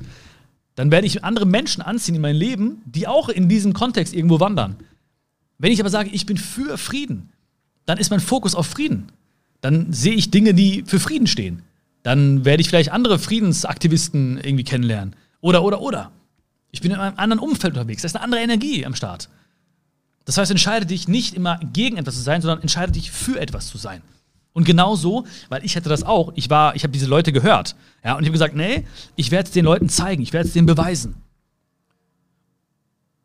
dann 0.74 0.90
werde 0.90 1.06
ich 1.06 1.24
andere 1.24 1.46
Menschen 1.46 1.82
anziehen 1.82 2.16
in 2.16 2.20
mein 2.20 2.37
Leben, 2.37 2.82
die 2.84 3.06
auch 3.06 3.28
in 3.28 3.48
diesem 3.48 3.72
Kontext 3.72 4.14
irgendwo 4.14 4.40
wandern. 4.40 4.76
Wenn 5.58 5.72
ich 5.72 5.80
aber 5.80 5.90
sage, 5.90 6.10
ich 6.10 6.26
bin 6.26 6.37
für 6.37 6.78
Frieden, 6.78 7.32
dann 7.87 7.98
ist 7.98 8.10
mein 8.10 8.20
Fokus 8.20 8.54
auf 8.54 8.66
Frieden. 8.66 9.12
Dann 9.60 9.92
sehe 9.92 10.14
ich 10.14 10.30
Dinge, 10.30 10.54
die 10.54 10.84
für 10.87 10.98
Frieden 10.98 11.26
stehen. 11.26 11.62
Dann 12.02 12.44
werde 12.44 12.60
ich 12.60 12.68
vielleicht 12.68 12.92
andere 12.92 13.18
Friedensaktivisten 13.18 14.38
irgendwie 14.38 14.64
kennenlernen. 14.64 15.16
Oder, 15.40 15.62
oder, 15.62 15.80
oder. 15.80 16.10
Ich 16.70 16.80
bin 16.80 16.90
in 16.90 16.98
einem 16.98 17.16
anderen 17.18 17.38
Umfeld 17.38 17.74
unterwegs. 17.74 18.02
Da 18.02 18.06
ist 18.06 18.16
eine 18.16 18.24
andere 18.24 18.40
Energie 18.40 18.84
am 18.84 18.94
Start. 18.94 19.28
Das 20.24 20.38
heißt, 20.38 20.50
entscheide 20.50 20.87
dich 20.87 21.06
nicht 21.06 21.34
immer 21.34 21.60
gegen 21.72 21.96
etwas 21.96 22.16
zu 22.16 22.22
sein, 22.22 22.42
sondern 22.42 22.62
entscheide 22.62 22.92
dich 22.92 23.10
für 23.10 23.38
etwas 23.38 23.68
zu 23.68 23.78
sein. 23.78 24.02
Und 24.54 24.64
genau 24.64 24.94
so, 24.94 25.26
weil 25.48 25.64
ich 25.64 25.76
hatte 25.76 25.88
das 25.88 26.04
auch, 26.04 26.32
ich 26.36 26.48
war, 26.48 26.74
ich 26.76 26.84
habe 26.84 26.92
diese 26.92 27.06
Leute 27.06 27.32
gehört. 27.32 27.74
Ja, 28.04 28.14
und 28.14 28.22
ich 28.22 28.28
habe 28.28 28.32
gesagt, 28.32 28.54
nee, 28.54 28.86
ich 29.16 29.30
werde 29.30 29.48
es 29.48 29.52
den 29.52 29.64
Leuten 29.64 29.88
zeigen, 29.88 30.22
ich 30.22 30.32
werde 30.32 30.46
es 30.46 30.54
denen 30.54 30.66
beweisen. 30.66 31.16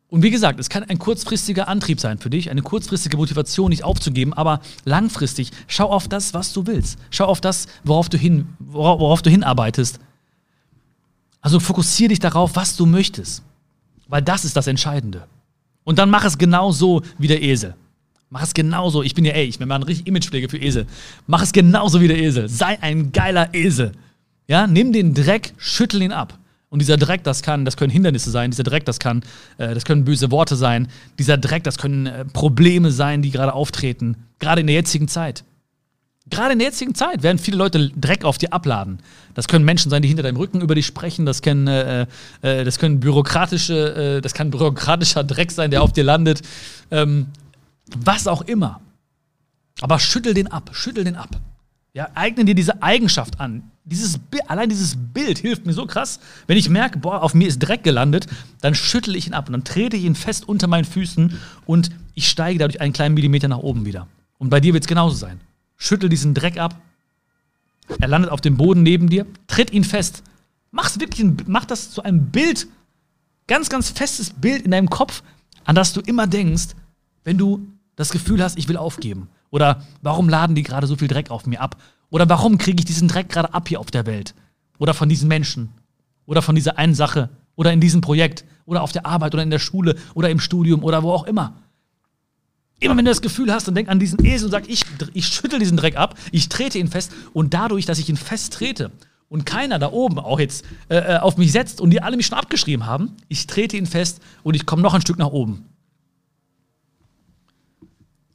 Und 0.08 0.24
wie 0.24 0.30
gesagt, 0.30 0.58
es 0.58 0.68
kann 0.68 0.82
ein 0.82 0.98
kurzfristiger 0.98 1.68
Antrieb 1.68 2.00
sein 2.00 2.18
für 2.18 2.30
dich, 2.30 2.50
eine 2.50 2.62
kurzfristige 2.62 3.16
Motivation, 3.16 3.70
nicht 3.70 3.84
aufzugeben, 3.84 4.32
aber 4.32 4.60
langfristig 4.84 5.52
schau 5.68 5.88
auf 5.88 6.08
das, 6.08 6.34
was 6.34 6.52
du 6.52 6.66
willst. 6.66 6.98
Schau 7.10 7.26
auf 7.26 7.40
das, 7.40 7.68
worauf 7.84 8.08
du, 8.08 8.18
hin, 8.18 8.48
worauf, 8.58 9.22
du 9.22 9.30
hinarbeitest. 9.30 10.00
Also 11.40 11.60
fokussiere 11.60 12.08
dich 12.08 12.18
darauf, 12.18 12.56
was 12.56 12.76
du 12.76 12.86
möchtest. 12.86 13.44
Weil 14.08 14.22
das 14.22 14.44
ist 14.44 14.56
das 14.56 14.66
Entscheidende. 14.66 15.28
Und 15.84 16.00
dann 16.00 16.10
mach 16.10 16.24
es 16.24 16.38
genauso 16.38 17.02
wie 17.18 17.28
der 17.28 17.40
Esel. 17.40 17.76
Mach 18.30 18.42
es 18.42 18.54
genauso. 18.54 19.02
Ich 19.02 19.14
bin 19.14 19.24
ja, 19.24 19.32
ey, 19.32 19.44
ich 19.44 19.60
ein 19.60 19.82
richtig 19.82 20.06
Imagepflege 20.06 20.48
für 20.48 20.58
Esel. 20.58 20.86
Mach 21.26 21.42
es 21.42 21.52
genauso 21.52 22.00
wie 22.00 22.06
der 22.06 22.18
Esel. 22.18 22.48
Sei 22.48 22.80
ein 22.80 23.10
geiler 23.10 23.52
Esel. 23.52 23.92
Ja, 24.46 24.68
nimm 24.68 24.92
den 24.92 25.14
Dreck, 25.14 25.52
schüttel 25.58 26.00
ihn 26.00 26.12
ab. 26.12 26.38
Und 26.68 26.78
dieser 26.78 26.96
Dreck, 26.96 27.24
das 27.24 27.42
kann, 27.42 27.64
das 27.64 27.76
können 27.76 27.90
Hindernisse 27.90 28.30
sein. 28.30 28.52
Dieser 28.52 28.62
Dreck, 28.62 28.84
das 28.84 29.00
kann, 29.00 29.24
äh, 29.58 29.74
das 29.74 29.84
können 29.84 30.04
böse 30.04 30.30
Worte 30.30 30.54
sein. 30.54 30.86
Dieser 31.18 31.36
Dreck, 31.38 31.64
das 31.64 31.76
können 31.78 32.06
äh, 32.06 32.24
Probleme 32.24 32.92
sein, 32.92 33.22
die 33.22 33.32
gerade 33.32 33.52
auftreten. 33.52 34.16
Gerade 34.38 34.60
in 34.60 34.68
der 34.68 34.76
jetzigen 34.76 35.08
Zeit. 35.08 35.42
Gerade 36.28 36.52
in 36.52 36.60
der 36.60 36.68
jetzigen 36.68 36.94
Zeit 36.94 37.24
werden 37.24 37.38
viele 37.38 37.56
Leute 37.56 37.90
Dreck 37.96 38.24
auf 38.24 38.38
dir 38.38 38.52
abladen. 38.52 39.00
Das 39.34 39.48
können 39.48 39.64
Menschen 39.64 39.90
sein, 39.90 40.02
die 40.02 40.08
hinter 40.08 40.22
deinem 40.22 40.36
Rücken 40.36 40.60
über 40.60 40.76
dich 40.76 40.86
sprechen. 40.86 41.26
Das 41.26 41.42
können, 41.42 41.66
äh, 41.66 42.06
äh, 42.42 42.62
das 42.62 42.78
können 42.78 43.00
bürokratische, 43.00 44.18
äh, 44.18 44.20
das 44.20 44.34
kann 44.34 44.52
bürokratischer 44.52 45.24
Dreck 45.24 45.50
sein, 45.50 45.72
der 45.72 45.82
auf 45.82 45.92
dir 45.92 46.04
landet. 46.04 46.42
Ähm, 46.92 47.26
was 47.96 48.26
auch 48.26 48.42
immer. 48.42 48.80
Aber 49.80 49.98
schüttel 49.98 50.34
den 50.34 50.48
ab, 50.48 50.70
schüttel 50.72 51.04
den 51.04 51.16
ab. 51.16 51.40
Ja, 51.92 52.08
eigne 52.14 52.44
dir 52.44 52.54
diese 52.54 52.82
Eigenschaft 52.82 53.40
an. 53.40 53.70
Dieses, 53.84 54.20
allein 54.46 54.68
dieses 54.68 54.96
Bild 54.96 55.38
hilft 55.38 55.66
mir 55.66 55.72
so 55.72 55.86
krass. 55.86 56.20
Wenn 56.46 56.56
ich 56.56 56.68
merke, 56.68 56.98
boah, 56.98 57.22
auf 57.22 57.34
mir 57.34 57.48
ist 57.48 57.58
Dreck 57.58 57.82
gelandet, 57.82 58.26
dann 58.60 58.74
schüttel 58.74 59.16
ich 59.16 59.26
ihn 59.26 59.34
ab 59.34 59.48
und 59.48 59.52
dann 59.52 59.64
trete 59.64 59.96
ich 59.96 60.04
ihn 60.04 60.14
fest 60.14 60.48
unter 60.48 60.68
meinen 60.68 60.84
Füßen 60.84 61.36
und 61.66 61.90
ich 62.14 62.28
steige 62.28 62.60
dadurch 62.60 62.80
einen 62.80 62.92
kleinen 62.92 63.14
Millimeter 63.14 63.48
nach 63.48 63.58
oben 63.58 63.86
wieder. 63.86 64.06
Und 64.38 64.50
bei 64.50 64.60
dir 64.60 64.72
wird 64.72 64.84
es 64.84 64.88
genauso 64.88 65.16
sein. 65.16 65.40
Schüttel 65.76 66.08
diesen 66.08 66.34
Dreck 66.34 66.58
ab. 66.58 66.80
Er 67.98 68.08
landet 68.08 68.30
auf 68.30 68.40
dem 68.40 68.56
Boden 68.56 68.82
neben 68.82 69.08
dir. 69.08 69.26
Tritt 69.48 69.72
ihn 69.72 69.84
fest. 69.84 70.22
Mach's 70.70 71.00
wirklich 71.00 71.26
mach 71.46 71.64
das 71.64 71.90
zu 71.90 72.02
einem 72.02 72.30
Bild. 72.30 72.68
Ganz, 73.48 73.68
ganz 73.68 73.90
festes 73.90 74.30
Bild 74.30 74.62
in 74.62 74.70
deinem 74.70 74.88
Kopf, 74.88 75.24
an 75.64 75.74
das 75.74 75.92
du 75.92 76.00
immer 76.00 76.28
denkst, 76.28 76.68
wenn 77.24 77.36
du 77.36 77.66
das 78.00 78.10
Gefühl 78.10 78.42
hast, 78.42 78.58
ich 78.58 78.68
will 78.68 78.76
aufgeben. 78.76 79.28
Oder 79.50 79.82
warum 80.02 80.28
laden 80.28 80.56
die 80.56 80.62
gerade 80.62 80.86
so 80.86 80.96
viel 80.96 81.08
Dreck 81.08 81.30
auf 81.30 81.46
mir 81.46 81.60
ab? 81.60 81.76
Oder 82.08 82.28
warum 82.28 82.58
kriege 82.58 82.80
ich 82.80 82.86
diesen 82.86 83.08
Dreck 83.08 83.28
gerade 83.28 83.52
ab 83.52 83.68
hier 83.68 83.78
auf 83.78 83.90
der 83.90 84.06
Welt? 84.06 84.34
Oder 84.78 84.94
von 84.94 85.08
diesen 85.08 85.28
Menschen? 85.28 85.70
Oder 86.26 86.42
von 86.42 86.54
dieser 86.54 86.78
einen 86.78 86.94
Sache? 86.94 87.28
Oder 87.56 87.72
in 87.72 87.80
diesem 87.80 88.00
Projekt? 88.00 88.44
Oder 88.64 88.82
auf 88.82 88.92
der 88.92 89.04
Arbeit? 89.04 89.34
Oder 89.34 89.42
in 89.42 89.50
der 89.50 89.58
Schule? 89.58 89.96
Oder 90.14 90.30
im 90.30 90.40
Studium? 90.40 90.82
Oder 90.82 91.02
wo 91.02 91.12
auch 91.12 91.24
immer? 91.24 91.58
Immer 92.80 92.96
wenn 92.96 93.04
du 93.04 93.10
das 93.10 93.20
Gefühl 93.20 93.52
hast, 93.52 93.68
dann 93.68 93.74
denk 93.74 93.90
an 93.90 93.98
diesen 93.98 94.24
Esel 94.24 94.46
und 94.46 94.52
sag, 94.52 94.66
ich, 94.68 94.84
ich 95.12 95.26
schüttel 95.26 95.58
diesen 95.58 95.76
Dreck 95.76 95.96
ab, 95.96 96.14
ich 96.32 96.48
trete 96.48 96.78
ihn 96.78 96.88
fest 96.88 97.12
und 97.34 97.52
dadurch, 97.52 97.84
dass 97.84 97.98
ich 97.98 98.08
ihn 98.08 98.16
fest 98.16 98.54
trete 98.54 98.90
und 99.28 99.44
keiner 99.44 99.78
da 99.78 99.92
oben 99.92 100.18
auch 100.18 100.40
jetzt 100.40 100.64
äh, 100.88 100.96
äh, 100.96 101.18
auf 101.18 101.36
mich 101.36 101.52
setzt 101.52 101.82
und 101.82 101.90
die 101.90 102.00
alle 102.00 102.16
mich 102.16 102.26
schon 102.26 102.38
abgeschrieben 102.38 102.86
haben, 102.86 103.16
ich 103.28 103.46
trete 103.46 103.76
ihn 103.76 103.84
fest 103.84 104.20
und 104.42 104.54
ich 104.54 104.64
komme 104.64 104.80
noch 104.80 104.94
ein 104.94 105.02
Stück 105.02 105.18
nach 105.18 105.28
oben. 105.28 105.66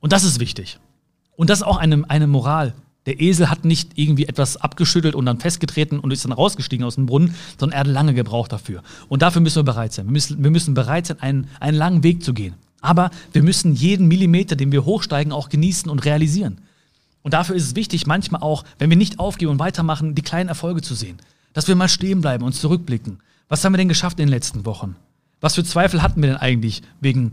Und 0.06 0.14
das 0.14 0.24
ist 0.24 0.40
wichtig. 0.40 0.78
Und 1.36 1.50
das 1.50 1.62
ist 1.62 1.64
auch 1.64 1.78
eine, 1.78 2.08
eine 2.12 2.28
Moral. 2.28 2.76
Der 3.08 3.20
Esel 3.22 3.50
hat 3.50 3.66
nicht 3.66 3.94
irgendwie 3.96 4.28
etwas 4.28 4.56
abgeschüttelt 4.56 5.16
und 5.16 5.26
dann 5.26 5.40
festgetreten 5.40 5.98
und 5.98 6.14
ist 6.14 6.26
dann 6.26 6.32
rausgestiegen 6.32 6.86
aus 6.86 6.94
dem 6.94 7.08
Brunnen, 7.08 7.34
sondern 7.60 7.76
er 7.76 7.80
hat 7.80 7.88
lange 7.88 8.14
gebraucht 8.14 8.52
dafür. 8.52 8.84
Und 9.10 9.24
dafür 9.24 9.42
müssen 9.42 9.56
wir 9.56 9.64
bereit 9.64 9.94
sein. 9.94 10.06
Wir 10.06 10.12
müssen, 10.12 10.44
wir 10.44 10.52
müssen 10.52 10.76
bereit 10.76 11.08
sein, 11.08 11.20
einen, 11.22 11.48
einen 11.60 11.76
langen 11.76 12.04
Weg 12.04 12.24
zu 12.24 12.36
gehen. 12.36 12.54
Aber 12.82 13.10
wir 13.34 13.42
müssen 13.42 13.74
jeden 13.74 14.08
Millimeter, 14.08 14.56
den 14.56 14.72
wir 14.72 14.86
hochsteigen, 14.86 15.34
auch 15.34 15.50
genießen 15.50 15.90
und 15.90 16.06
realisieren. 16.06 16.62
Und 17.24 17.34
dafür 17.34 17.56
ist 17.56 17.64
es 17.66 17.76
wichtig, 17.76 18.06
manchmal 18.06 18.44
auch, 18.44 18.64
wenn 18.78 18.92
wir 18.92 18.98
nicht 18.98 19.18
aufgeben 19.18 19.54
und 19.54 19.60
weitermachen, 19.60 20.14
die 20.14 20.22
kleinen 20.22 20.50
Erfolge 20.50 20.84
zu 20.84 20.94
sehen. 20.94 21.18
Dass 21.54 21.68
wir 21.68 21.76
mal 21.76 21.90
stehen 21.90 22.22
bleiben 22.22 22.44
und 22.44 22.54
zurückblicken. 22.54 23.24
Was 23.50 23.66
haben 23.66 23.74
wir 23.74 23.80
denn 23.80 23.90
geschafft 23.90 24.20
in 24.20 24.28
den 24.28 24.32
letzten 24.32 24.68
Wochen? 24.68 24.98
Was 25.42 25.56
für 25.56 25.64
Zweifel 25.64 26.04
hatten 26.04 26.22
wir 26.22 26.30
denn 26.30 26.38
eigentlich 26.38 26.84
wegen, 27.02 27.32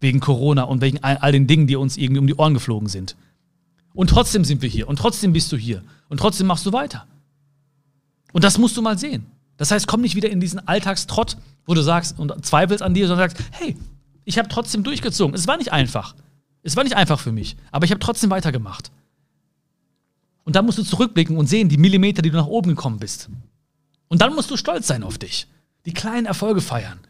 wegen 0.00 0.20
Corona 0.20 0.64
und 0.64 0.80
wegen 0.80 1.02
all, 1.02 1.16
all 1.18 1.32
den 1.32 1.46
Dingen, 1.46 1.66
die 1.66 1.76
uns 1.76 1.96
irgendwie 1.96 2.20
um 2.20 2.26
die 2.26 2.34
Ohren 2.34 2.54
geflogen 2.54 2.88
sind? 2.88 3.16
Und 3.94 4.10
trotzdem 4.10 4.44
sind 4.44 4.62
wir 4.62 4.68
hier 4.68 4.88
und 4.88 4.96
trotzdem 4.96 5.32
bist 5.32 5.50
du 5.52 5.56
hier 5.56 5.82
und 6.08 6.18
trotzdem 6.18 6.46
machst 6.46 6.66
du 6.66 6.72
weiter. 6.72 7.06
Und 8.32 8.44
das 8.44 8.58
musst 8.58 8.76
du 8.76 8.82
mal 8.82 8.98
sehen. 8.98 9.26
Das 9.56 9.70
heißt, 9.70 9.86
komm 9.86 10.02
nicht 10.02 10.14
wieder 10.14 10.30
in 10.30 10.40
diesen 10.40 10.66
Alltagstrott, 10.66 11.36
wo 11.66 11.74
du 11.74 11.82
sagst 11.82 12.18
und 12.18 12.44
zweifelst 12.44 12.82
an 12.82 12.94
dir, 12.94 13.08
sondern 13.08 13.28
sagst, 13.28 13.44
hey, 13.52 13.76
ich 14.24 14.38
habe 14.38 14.48
trotzdem 14.48 14.84
durchgezogen. 14.84 15.34
Es 15.34 15.46
war 15.46 15.56
nicht 15.56 15.72
einfach. 15.72 16.14
Es 16.62 16.76
war 16.76 16.84
nicht 16.84 16.96
einfach 16.96 17.18
für 17.18 17.32
mich, 17.32 17.56
aber 17.72 17.84
ich 17.84 17.90
habe 17.90 17.98
trotzdem 17.98 18.30
weitergemacht. 18.30 18.92
Und 20.44 20.56
dann 20.56 20.64
musst 20.64 20.78
du 20.78 20.82
zurückblicken 20.82 21.36
und 21.36 21.46
sehen, 21.46 21.68
die 21.68 21.76
Millimeter, 21.76 22.22
die 22.22 22.30
du 22.30 22.36
nach 22.36 22.46
oben 22.46 22.70
gekommen 22.70 22.98
bist. 22.98 23.28
Und 24.08 24.22
dann 24.22 24.34
musst 24.34 24.50
du 24.50 24.56
stolz 24.56 24.86
sein 24.86 25.02
auf 25.02 25.18
dich. 25.18 25.46
Die 25.86 25.92
kleinen 25.92 26.26
Erfolge 26.26 26.60
feiern. 26.60 27.00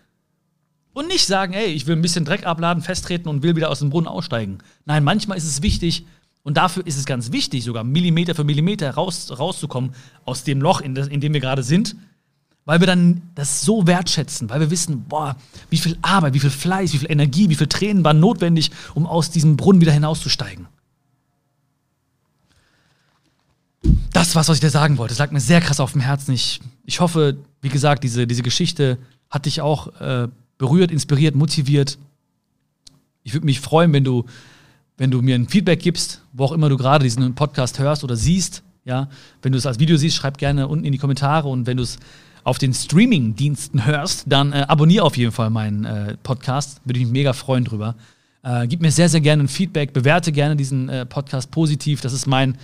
Und 0.98 1.06
nicht 1.06 1.26
sagen, 1.26 1.52
ey, 1.52 1.66
ich 1.66 1.86
will 1.86 1.94
ein 1.94 2.02
bisschen 2.02 2.24
Dreck 2.24 2.44
abladen, 2.44 2.82
festtreten 2.82 3.28
und 3.28 3.44
will 3.44 3.54
wieder 3.54 3.70
aus 3.70 3.78
dem 3.78 3.88
Brunnen 3.88 4.08
aussteigen. 4.08 4.58
Nein, 4.84 5.04
manchmal 5.04 5.38
ist 5.38 5.44
es 5.44 5.62
wichtig, 5.62 6.04
und 6.42 6.56
dafür 6.56 6.84
ist 6.88 6.98
es 6.98 7.04
ganz 7.04 7.30
wichtig, 7.30 7.62
sogar 7.62 7.84
Millimeter 7.84 8.34
für 8.34 8.42
Millimeter 8.42 8.90
raus, 8.90 9.30
rauszukommen 9.38 9.92
aus 10.24 10.42
dem 10.42 10.60
Loch, 10.60 10.80
in, 10.80 10.96
das, 10.96 11.06
in 11.06 11.20
dem 11.20 11.32
wir 11.34 11.40
gerade 11.40 11.62
sind, 11.62 11.94
weil 12.64 12.80
wir 12.80 12.88
dann 12.88 13.22
das 13.36 13.60
so 13.60 13.86
wertschätzen, 13.86 14.50
weil 14.50 14.58
wir 14.58 14.72
wissen, 14.72 15.04
boah, 15.04 15.36
wie 15.70 15.76
viel 15.76 15.96
Arbeit, 16.02 16.34
wie 16.34 16.40
viel 16.40 16.50
Fleiß, 16.50 16.92
wie 16.92 16.98
viel 16.98 17.12
Energie, 17.12 17.48
wie 17.48 17.54
viel 17.54 17.68
Tränen 17.68 18.02
waren 18.02 18.18
notwendig, 18.18 18.72
um 18.94 19.06
aus 19.06 19.30
diesem 19.30 19.56
Brunnen 19.56 19.80
wieder 19.80 19.92
hinauszusteigen. 19.92 20.66
Das 24.12 24.34
war's, 24.34 24.48
was 24.48 24.56
ich 24.56 24.62
dir 24.62 24.70
sagen 24.70 24.98
wollte. 24.98 25.12
Das 25.12 25.20
lag 25.20 25.30
mir 25.30 25.38
sehr 25.38 25.60
krass 25.60 25.78
auf 25.78 25.92
dem 25.92 26.00
Herzen. 26.00 26.34
Ich, 26.34 26.58
ich 26.86 26.98
hoffe, 26.98 27.36
wie 27.60 27.68
gesagt, 27.68 28.02
diese, 28.02 28.26
diese 28.26 28.42
Geschichte 28.42 28.98
hat 29.30 29.46
dich 29.46 29.60
auch 29.60 30.00
äh, 30.00 30.26
berührt, 30.58 30.90
inspiriert, 30.90 31.34
motiviert. 31.34 31.98
Ich 33.22 33.32
würde 33.32 33.46
mich 33.46 33.60
freuen, 33.60 33.92
wenn 33.92 34.04
du, 34.04 34.24
wenn 34.96 35.10
du 35.10 35.22
mir 35.22 35.34
ein 35.34 35.48
Feedback 35.48 35.80
gibst, 35.80 36.22
wo 36.32 36.44
auch 36.44 36.52
immer 36.52 36.68
du 36.68 36.76
gerade 36.76 37.04
diesen 37.04 37.34
Podcast 37.34 37.78
hörst 37.78 38.04
oder 38.04 38.16
siehst. 38.16 38.62
Ja, 38.84 39.08
wenn 39.42 39.52
du 39.52 39.58
es 39.58 39.66
als 39.66 39.78
Video 39.78 39.96
siehst, 39.96 40.16
schreib 40.16 40.38
gerne 40.38 40.66
unten 40.66 40.84
in 40.84 40.92
die 40.92 40.98
Kommentare 40.98 41.48
und 41.48 41.66
wenn 41.66 41.76
du 41.76 41.82
es 41.82 41.98
auf 42.42 42.58
den 42.58 42.72
Streaming-Diensten 42.72 43.84
hörst, 43.84 44.24
dann 44.26 44.52
äh, 44.52 44.64
abonniere 44.66 45.04
auf 45.04 45.16
jeden 45.16 45.32
Fall 45.32 45.50
meinen 45.50 45.84
äh, 45.84 46.16
Podcast. 46.22 46.80
Würde 46.84 46.98
ich 46.98 47.04
mich 47.04 47.12
mega 47.12 47.34
freuen 47.34 47.64
drüber. 47.64 47.94
Äh, 48.42 48.66
gib 48.66 48.80
mir 48.80 48.90
sehr, 48.90 49.10
sehr 49.10 49.20
gerne 49.20 49.44
ein 49.44 49.48
Feedback, 49.48 49.92
bewerte 49.92 50.32
gerne 50.32 50.56
diesen 50.56 50.88
äh, 50.88 51.04
Podcast 51.04 51.50
positiv. 51.50 52.00
Das 52.00 52.14
ist 52.14 52.26
mein, 52.26 52.56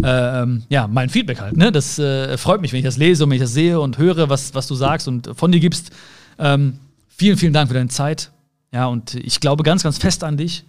äh, 0.00 0.42
ähm, 0.42 0.62
ja, 0.68 0.86
mein 0.86 1.08
Feedback 1.08 1.40
halt. 1.40 1.56
Ne? 1.56 1.72
Das 1.72 1.98
äh, 1.98 2.36
freut 2.38 2.60
mich, 2.60 2.72
wenn 2.72 2.78
ich 2.78 2.84
das 2.84 2.96
lese 2.96 3.24
und 3.24 3.30
wenn 3.30 3.36
ich 3.36 3.42
das 3.42 3.52
sehe 3.52 3.80
und 3.80 3.98
höre, 3.98 4.28
was, 4.28 4.54
was 4.54 4.68
du 4.68 4.76
sagst 4.76 5.08
und 5.08 5.30
von 5.34 5.50
dir 5.50 5.60
gibst. 5.60 5.90
Ähm, 6.38 6.78
vielen, 7.22 7.38
vielen 7.38 7.52
Dank 7.52 7.68
für 7.68 7.74
deine 7.74 7.88
Zeit. 7.88 8.32
Ja, 8.72 8.86
und 8.86 9.14
ich 9.14 9.38
glaube 9.38 9.62
ganz, 9.62 9.84
ganz 9.84 9.96
fest 9.96 10.24
an 10.24 10.36
dich. 10.36 10.64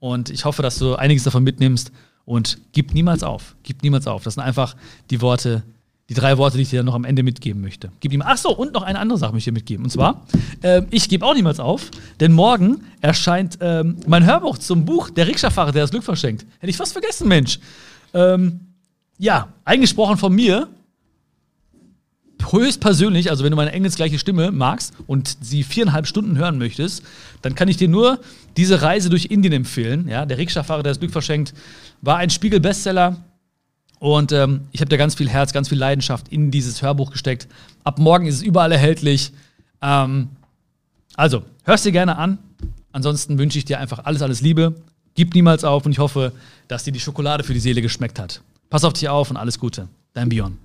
Und 0.00 0.28
ich 0.28 0.44
hoffe, 0.44 0.60
dass 0.60 0.76
du 0.76 0.96
einiges 0.96 1.22
davon 1.22 1.44
mitnimmst. 1.44 1.92
Und 2.24 2.58
gib 2.72 2.94
niemals 2.94 3.22
auf. 3.22 3.54
Gib 3.62 3.80
niemals 3.84 4.08
auf. 4.08 4.24
Das 4.24 4.34
sind 4.34 4.42
einfach 4.42 4.74
die 5.10 5.20
Worte, 5.20 5.62
die 6.08 6.14
drei 6.14 6.36
Worte, 6.36 6.56
die 6.56 6.64
ich 6.64 6.70
dir 6.70 6.82
noch 6.82 6.94
am 6.94 7.04
Ende 7.04 7.22
mitgeben 7.22 7.60
möchte. 7.60 7.92
Gib 8.00 8.12
ihm. 8.12 8.22
Ach 8.26 8.36
so, 8.36 8.56
und 8.56 8.72
noch 8.72 8.82
eine 8.82 8.98
andere 8.98 9.20
Sache 9.20 9.32
möchte 9.32 9.50
ich 9.50 9.54
dir 9.54 9.58
mitgeben. 9.60 9.84
Und 9.84 9.90
zwar, 9.90 10.26
äh, 10.62 10.82
ich 10.90 11.08
gebe 11.08 11.24
auch 11.24 11.34
niemals 11.34 11.60
auf, 11.60 11.92
denn 12.18 12.32
morgen 12.32 12.80
erscheint 13.00 13.58
ähm, 13.60 13.98
mein 14.08 14.26
Hörbuch 14.26 14.58
zum 14.58 14.84
Buch 14.84 15.10
Der 15.10 15.28
Rikscha-Fahrer, 15.28 15.70
der 15.70 15.82
das 15.82 15.92
Glück 15.92 16.02
verschenkt. 16.02 16.44
Hätte 16.58 16.70
ich 16.70 16.76
fast 16.76 16.92
vergessen, 16.92 17.28
Mensch. 17.28 17.60
Ähm, 18.14 18.58
ja, 19.16 19.46
eingesprochen 19.64 20.16
von 20.16 20.34
mir. 20.34 20.66
Höchstpersönlich, 22.50 23.30
also 23.30 23.44
wenn 23.44 23.50
du 23.50 23.56
meine 23.56 23.72
engelsgleiche 23.72 24.18
Stimme 24.18 24.50
magst 24.50 24.94
und 25.06 25.36
sie 25.40 25.62
viereinhalb 25.62 26.06
Stunden 26.06 26.36
hören 26.38 26.58
möchtest, 26.58 27.02
dann 27.42 27.54
kann 27.54 27.68
ich 27.68 27.76
dir 27.76 27.88
nur 27.88 28.20
diese 28.56 28.82
Reise 28.82 29.10
durch 29.10 29.26
Indien 29.26 29.52
empfehlen. 29.52 30.08
Ja, 30.08 30.26
der 30.26 30.38
Rikscha-Fahrer, 30.38 30.82
der 30.82 30.92
das 30.92 31.00
Glück 31.00 31.12
verschenkt, 31.12 31.54
war 32.00 32.16
ein 32.18 32.30
Spiegel-Bestseller 32.30 33.16
und 34.02 34.32
ähm, 34.32 34.62
ich 34.72 34.80
habe 34.80 34.88
da 34.88 34.96
ganz 34.96 35.14
viel 35.14 35.28
Herz, 35.28 35.52
ganz 35.52 35.68
viel 35.68 35.78
Leidenschaft 35.78 36.26
in 36.28 36.50
dieses 36.50 36.82
Hörbuch 36.82 37.12
gesteckt. 37.12 37.46
Ab 37.84 38.00
morgen 38.00 38.26
ist 38.26 38.34
es 38.34 38.42
überall 38.42 38.72
erhältlich. 38.72 39.32
Ähm, 39.80 40.28
also, 41.14 41.44
hörst 41.62 41.84
dir 41.84 41.92
gerne 41.92 42.16
an. 42.16 42.38
Ansonsten 42.90 43.38
wünsche 43.38 43.58
ich 43.58 43.64
dir 43.64 43.78
einfach 43.78 44.00
alles, 44.04 44.20
alles 44.22 44.40
Liebe. 44.40 44.74
Gib 45.14 45.34
niemals 45.34 45.62
auf 45.62 45.86
und 45.86 45.92
ich 45.92 46.00
hoffe, 46.00 46.32
dass 46.66 46.82
dir 46.82 46.92
die 46.92 46.98
Schokolade 46.98 47.44
für 47.44 47.54
die 47.54 47.60
Seele 47.60 47.80
geschmeckt 47.80 48.18
hat. 48.18 48.42
Pass 48.70 48.82
auf 48.82 48.92
dich 48.94 49.08
auf 49.08 49.30
und 49.30 49.36
alles 49.36 49.60
Gute. 49.60 49.86
Dein 50.14 50.28
Bion. 50.28 50.58